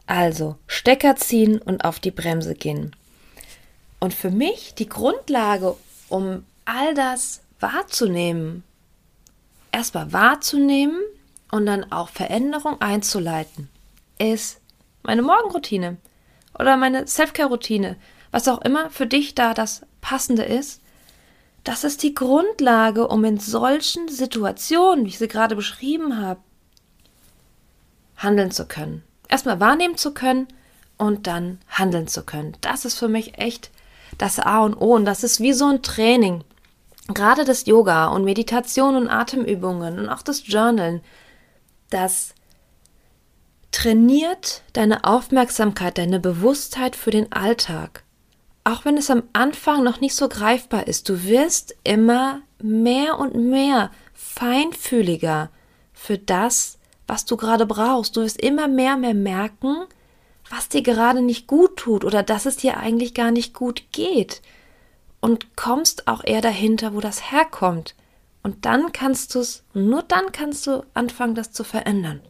Also 0.07 0.57
Stecker 0.67 1.15
ziehen 1.15 1.59
und 1.59 1.83
auf 1.83 1.99
die 1.99 2.11
Bremse 2.11 2.55
gehen. 2.55 2.95
Und 3.99 4.13
für 4.13 4.31
mich 4.31 4.75
die 4.75 4.89
Grundlage, 4.89 5.75
um 6.09 6.45
all 6.65 6.93
das 6.93 7.41
wahrzunehmen, 7.59 8.63
erstmal 9.71 10.11
wahrzunehmen 10.13 10.99
und 11.51 11.65
dann 11.65 11.91
auch 11.91 12.09
Veränderung 12.09 12.81
einzuleiten, 12.81 13.69
ist 14.19 14.59
meine 15.03 15.21
Morgenroutine 15.21 15.97
oder 16.57 16.77
meine 16.77 17.07
Selfcare-Routine, 17.07 17.95
was 18.31 18.47
auch 18.47 18.61
immer 18.61 18.89
für 18.89 19.07
dich 19.07 19.35
da 19.35 19.53
das 19.53 19.81
Passende 20.01 20.43
ist, 20.43 20.81
das 21.65 21.83
ist 21.83 22.03
die 22.03 22.13
Grundlage, 22.13 23.07
um 23.07 23.25
in 23.25 23.39
solchen 23.39 24.07
Situationen, 24.07 25.03
wie 25.03 25.09
ich 25.09 25.17
sie 25.17 25.27
gerade 25.27 25.55
beschrieben 25.55 26.21
habe, 26.21 26.39
handeln 28.17 28.51
zu 28.51 28.67
können. 28.67 29.03
Erstmal 29.27 29.59
wahrnehmen 29.59 29.97
zu 29.97 30.13
können 30.13 30.47
und 30.97 31.25
dann 31.25 31.59
handeln 31.67 32.07
zu 32.07 32.23
können. 32.23 32.55
Das 32.61 32.85
ist 32.85 32.99
für 32.99 33.07
mich 33.07 33.39
echt 33.39 33.71
das 34.19 34.39
A 34.39 34.63
und 34.63 34.75
O 34.75 34.93
und 34.93 35.05
das 35.05 35.23
ist 35.23 35.39
wie 35.41 35.53
so 35.53 35.65
ein 35.65 35.81
Training. 35.81 36.43
Gerade 37.07 37.45
das 37.45 37.65
Yoga 37.65 38.07
und 38.07 38.23
Meditation 38.23 38.95
und 38.95 39.09
Atemübungen 39.09 39.99
und 39.99 40.09
auch 40.09 40.21
das 40.21 40.47
Journalen, 40.47 41.01
das 41.89 42.35
trainiert 43.71 44.61
deine 44.73 45.03
Aufmerksamkeit, 45.03 45.97
deine 45.97 46.19
Bewusstheit 46.19 46.95
für 46.95 47.11
den 47.11 47.31
Alltag. 47.31 48.04
Auch 48.67 48.83
wenn 48.83 48.97
es 48.97 49.11
am 49.11 49.23
Anfang 49.31 49.83
noch 49.83 50.01
nicht 50.01 50.15
so 50.15 50.27
greifbar 50.27 50.87
ist, 50.87 51.07
du 51.07 51.23
wirst 51.23 51.75
immer 51.83 52.41
mehr 52.61 53.19
und 53.19 53.35
mehr 53.35 53.91
feinfühliger 54.15 55.51
für 55.93 56.17
das, 56.17 56.79
was 57.05 57.25
du 57.25 57.37
gerade 57.37 57.67
brauchst. 57.67 58.17
Du 58.17 58.21
wirst 58.21 58.41
immer 58.41 58.67
mehr 58.67 58.95
und 58.95 59.01
mehr 59.01 59.13
merken, 59.13 59.85
was 60.49 60.67
dir 60.67 60.81
gerade 60.81 61.21
nicht 61.21 61.45
gut 61.45 61.77
tut 61.77 62.03
oder 62.03 62.23
dass 62.23 62.47
es 62.47 62.57
dir 62.57 62.77
eigentlich 62.77 63.13
gar 63.13 63.29
nicht 63.29 63.53
gut 63.53 63.83
geht. 63.91 64.41
Und 65.21 65.55
kommst 65.55 66.07
auch 66.07 66.23
eher 66.23 66.41
dahinter, 66.41 66.95
wo 66.95 67.01
das 67.01 67.31
herkommt. 67.31 67.93
Und 68.41 68.65
dann 68.65 68.91
kannst 68.91 69.35
du 69.35 69.39
es, 69.39 69.63
nur 69.75 70.01
dann 70.01 70.31
kannst 70.31 70.65
du 70.65 70.83
anfangen, 70.95 71.35
das 71.35 71.51
zu 71.51 71.63
verändern. 71.63 72.21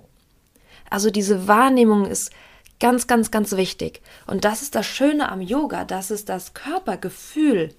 Also 0.89 1.09
diese 1.09 1.47
Wahrnehmung 1.47 2.05
ist 2.05 2.31
ganz, 2.79 3.07
ganz, 3.07 3.31
ganz 3.31 3.55
wichtig. 3.55 4.01
Und 4.27 4.45
das 4.45 4.61
ist 4.61 4.75
das 4.75 4.85
Schöne 4.85 5.29
am 5.31 5.41
Yoga, 5.41 5.85
dass 5.85 6.09
es 6.09 6.25
das 6.25 6.53
Körpergefühl 6.53 7.73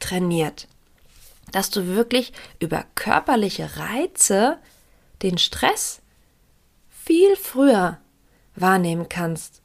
trainiert. 0.00 0.68
Dass 1.52 1.70
du 1.70 1.86
wirklich 1.86 2.32
über 2.60 2.84
körperliche 2.94 3.76
Reize 3.76 4.58
den 5.22 5.38
Stress 5.38 6.00
viel 7.04 7.36
früher 7.36 7.98
wahrnehmen 8.56 9.08
kannst. 9.08 9.62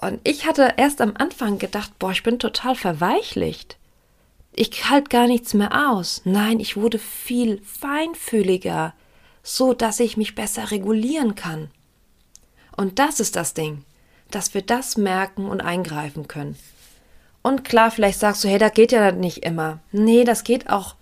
Und 0.00 0.20
ich 0.24 0.46
hatte 0.46 0.74
erst 0.76 1.00
am 1.00 1.14
Anfang 1.16 1.58
gedacht, 1.58 1.98
boah, 1.98 2.12
ich 2.12 2.22
bin 2.22 2.38
total 2.38 2.74
verweichlicht. 2.74 3.78
Ich 4.52 4.88
halte 4.88 5.08
gar 5.08 5.26
nichts 5.26 5.54
mehr 5.54 5.90
aus. 5.90 6.22
Nein, 6.24 6.60
ich 6.60 6.76
wurde 6.76 6.98
viel 6.98 7.60
feinfühliger, 7.62 8.94
so 9.42 9.74
dass 9.74 10.00
ich 10.00 10.16
mich 10.16 10.34
besser 10.34 10.70
regulieren 10.70 11.34
kann. 11.34 11.70
Und 12.76 12.98
das 12.98 13.20
ist 13.20 13.36
das 13.36 13.54
Ding, 13.54 13.84
dass 14.30 14.54
wir 14.54 14.62
das 14.62 14.96
merken 14.96 15.48
und 15.48 15.60
eingreifen 15.60 16.28
können. 16.28 16.56
Und 17.42 17.64
klar, 17.64 17.90
vielleicht 17.90 18.18
sagst 18.18 18.42
du, 18.44 18.48
hey, 18.48 18.58
das 18.58 18.72
geht 18.72 18.92
ja 18.92 19.12
nicht 19.12 19.38
immer. 19.38 19.78
Nee, 19.92 20.24
das 20.24 20.44
geht 20.44 20.68
auch 20.68 20.96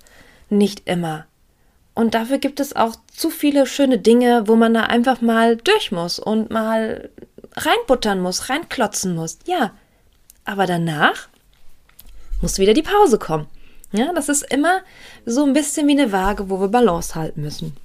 nicht 0.51 0.83
immer. 0.87 1.27
Und 1.95 2.15
dafür 2.15 2.39
gibt 2.39 2.61
es 2.61 2.77
auch 2.77 2.97
zu 3.13 3.31
viele 3.31 3.67
schöne 3.67 3.99
Dinge, 3.99 4.47
wo 4.47 4.57
man 4.57 4.75
da 4.75 4.83
einfach 4.83 5.21
mal 5.21 5.57
durch 5.57 5.93
muss 5.93 6.19
und 6.19 6.51
mal 6.51 7.09
reinbuttern 7.53 8.21
muss, 8.21 8.51
reinklotzen 8.51 9.15
muss. 9.15 9.39
Ja, 9.47 9.73
aber 10.45 10.67
danach 10.67 11.29
muss 12.43 12.59
wieder 12.59 12.75
die 12.75 12.83
Pause 12.83 13.19
kommen. 13.19 13.47
Ja, 13.93 14.13
das 14.13 14.29
ist 14.29 14.43
immer 14.53 14.81
so 15.25 15.45
ein 15.45 15.53
bisschen 15.53 15.87
wie 15.87 15.99
eine 15.99 16.11
Waage, 16.11 16.51
wo 16.51 16.61
wir 16.61 16.69
Balance 16.69 17.15
halten 17.15 17.43
müssen. 17.43 17.77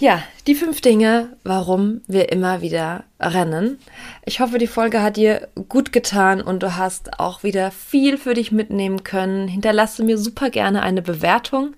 Ja, 0.00 0.22
die 0.46 0.54
fünf 0.54 0.80
Dinge, 0.80 1.36
warum 1.42 2.02
wir 2.06 2.30
immer 2.30 2.62
wieder 2.62 3.02
rennen. 3.18 3.80
Ich 4.24 4.38
hoffe, 4.38 4.58
die 4.58 4.68
Folge 4.68 5.02
hat 5.02 5.16
dir 5.16 5.48
gut 5.68 5.90
getan 5.90 6.40
und 6.40 6.62
du 6.62 6.76
hast 6.76 7.18
auch 7.18 7.42
wieder 7.42 7.72
viel 7.72 8.16
für 8.16 8.34
dich 8.34 8.52
mitnehmen 8.52 9.02
können. 9.02 9.48
Hinterlasse 9.48 10.04
mir 10.04 10.16
super 10.16 10.50
gerne 10.50 10.82
eine 10.82 11.02
Bewertung 11.02 11.74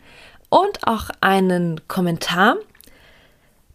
und 0.50 0.86
auch 0.86 1.08
einen 1.22 1.80
Kommentar. 1.88 2.56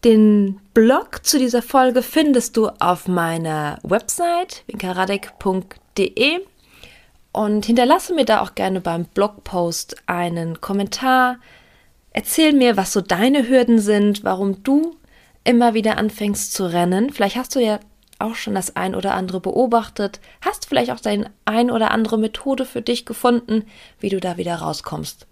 Den 0.03 0.59
Blog 0.75 1.25
zu 1.25 1.39
dieser 1.39 1.63
Folge 1.63 2.03
findest 2.03 2.55
du 2.55 2.67
auf 2.79 3.07
meiner 3.07 3.79
Website 3.81 4.63
winkaradek.de 4.67 6.39
und 7.31 7.65
hinterlasse 7.65 8.13
mir 8.13 8.25
da 8.25 8.41
auch 8.41 8.53
gerne 8.53 8.79
beim 8.79 9.05
Blogpost 9.05 9.95
einen 10.05 10.61
Kommentar, 10.61 11.37
Erzähl 12.17 12.53
mir, 12.53 12.77
was 12.77 12.93
so 12.93 13.01
deine 13.01 13.49
Hürden 13.49 13.77
sind, 13.77 14.23
warum 14.23 14.63
du 14.63 14.95
immer 15.43 15.73
wieder 15.73 15.97
anfängst 15.97 16.53
zu 16.53 16.63
rennen. 16.63 17.11
Vielleicht 17.11 17.35
hast 17.35 17.53
du 17.55 17.59
ja 17.59 17.81
auch 18.19 18.35
schon 18.35 18.55
das 18.55 18.77
ein 18.77 18.95
oder 18.95 19.15
andere 19.15 19.41
beobachtet, 19.41 20.21
hast 20.39 20.65
vielleicht 20.65 20.91
auch 20.91 21.01
deine 21.01 21.29
ein 21.43 21.69
oder 21.69 21.91
andere 21.91 22.17
Methode 22.17 22.63
für 22.63 22.81
dich 22.81 23.05
gefunden, 23.05 23.65
wie 23.99 24.07
du 24.07 24.21
da 24.21 24.37
wieder 24.37 24.55
rauskommst. 24.55 25.27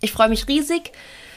Ich 0.00 0.12
freue 0.12 0.28
mich 0.28 0.46
riesig, 0.46 0.92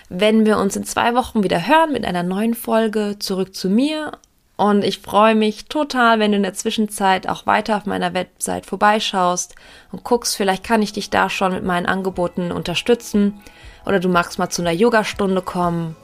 wenn 0.09 0.45
wir 0.45 0.59
uns 0.59 0.75
in 0.75 0.83
zwei 0.83 1.15
Wochen 1.15 1.43
wieder 1.43 1.65
hören 1.65 1.91
mit 1.91 2.05
einer 2.05 2.21
neuen 2.21 2.53
Folge 2.53 3.15
zurück 3.17 3.55
zu 3.55 3.67
mir. 3.67 4.11
Und 4.57 4.83
ich 4.83 4.99
freue 4.99 5.33
mich 5.33 5.65
total, 5.65 6.19
wenn 6.19 6.33
du 6.33 6.37
in 6.37 6.43
der 6.43 6.53
Zwischenzeit 6.53 7.27
auch 7.27 7.47
weiter 7.47 7.77
auf 7.77 7.87
meiner 7.87 8.13
Website 8.13 8.67
vorbeischaust 8.67 9.55
und 9.91 10.03
guckst, 10.03 10.35
vielleicht 10.37 10.63
kann 10.63 10.83
ich 10.83 10.93
dich 10.93 11.09
da 11.09 11.31
schon 11.31 11.51
mit 11.51 11.63
meinen 11.63 11.87
Angeboten 11.87 12.51
unterstützen 12.51 13.41
oder 13.85 13.99
du 13.99 14.09
magst 14.09 14.39
mal 14.39 14.49
zu 14.49 14.61
einer 14.61 14.71
Yogastunde 14.71 15.41
kommen, 15.41 15.95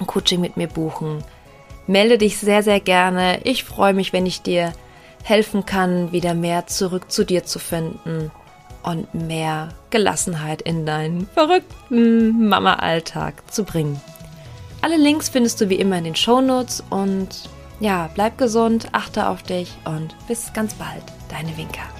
ein 0.00 0.06
Coaching 0.06 0.40
mit 0.40 0.56
mir 0.56 0.68
buchen. 0.68 1.24
Melde 1.86 2.18
dich 2.18 2.38
sehr, 2.38 2.62
sehr 2.62 2.80
gerne. 2.80 3.40
Ich 3.44 3.64
freue 3.64 3.94
mich, 3.94 4.12
wenn 4.12 4.26
ich 4.26 4.42
dir 4.42 4.72
helfen 5.22 5.66
kann, 5.66 6.12
wieder 6.12 6.34
mehr 6.34 6.66
zurück 6.66 7.10
zu 7.10 7.24
dir 7.24 7.44
zu 7.44 7.58
finden 7.58 8.30
und 8.82 9.12
mehr 9.14 9.70
Gelassenheit 9.90 10.62
in 10.62 10.86
deinen 10.86 11.26
verrückten 11.28 12.48
Mama-Alltag 12.48 13.52
zu 13.52 13.64
bringen. 13.64 14.00
Alle 14.82 14.96
Links 14.96 15.28
findest 15.28 15.60
du 15.60 15.68
wie 15.68 15.76
immer 15.76 15.98
in 15.98 16.04
den 16.04 16.16
Show 16.16 16.40
Notes 16.40 16.84
und 16.90 17.28
ja, 17.80 18.08
bleib 18.14 18.38
gesund, 18.38 18.88
achte 18.92 19.28
auf 19.28 19.42
dich 19.42 19.72
und 19.84 20.14
bis 20.28 20.52
ganz 20.52 20.74
bald. 20.74 21.02
Deine 21.28 21.56
Winker. 21.56 21.95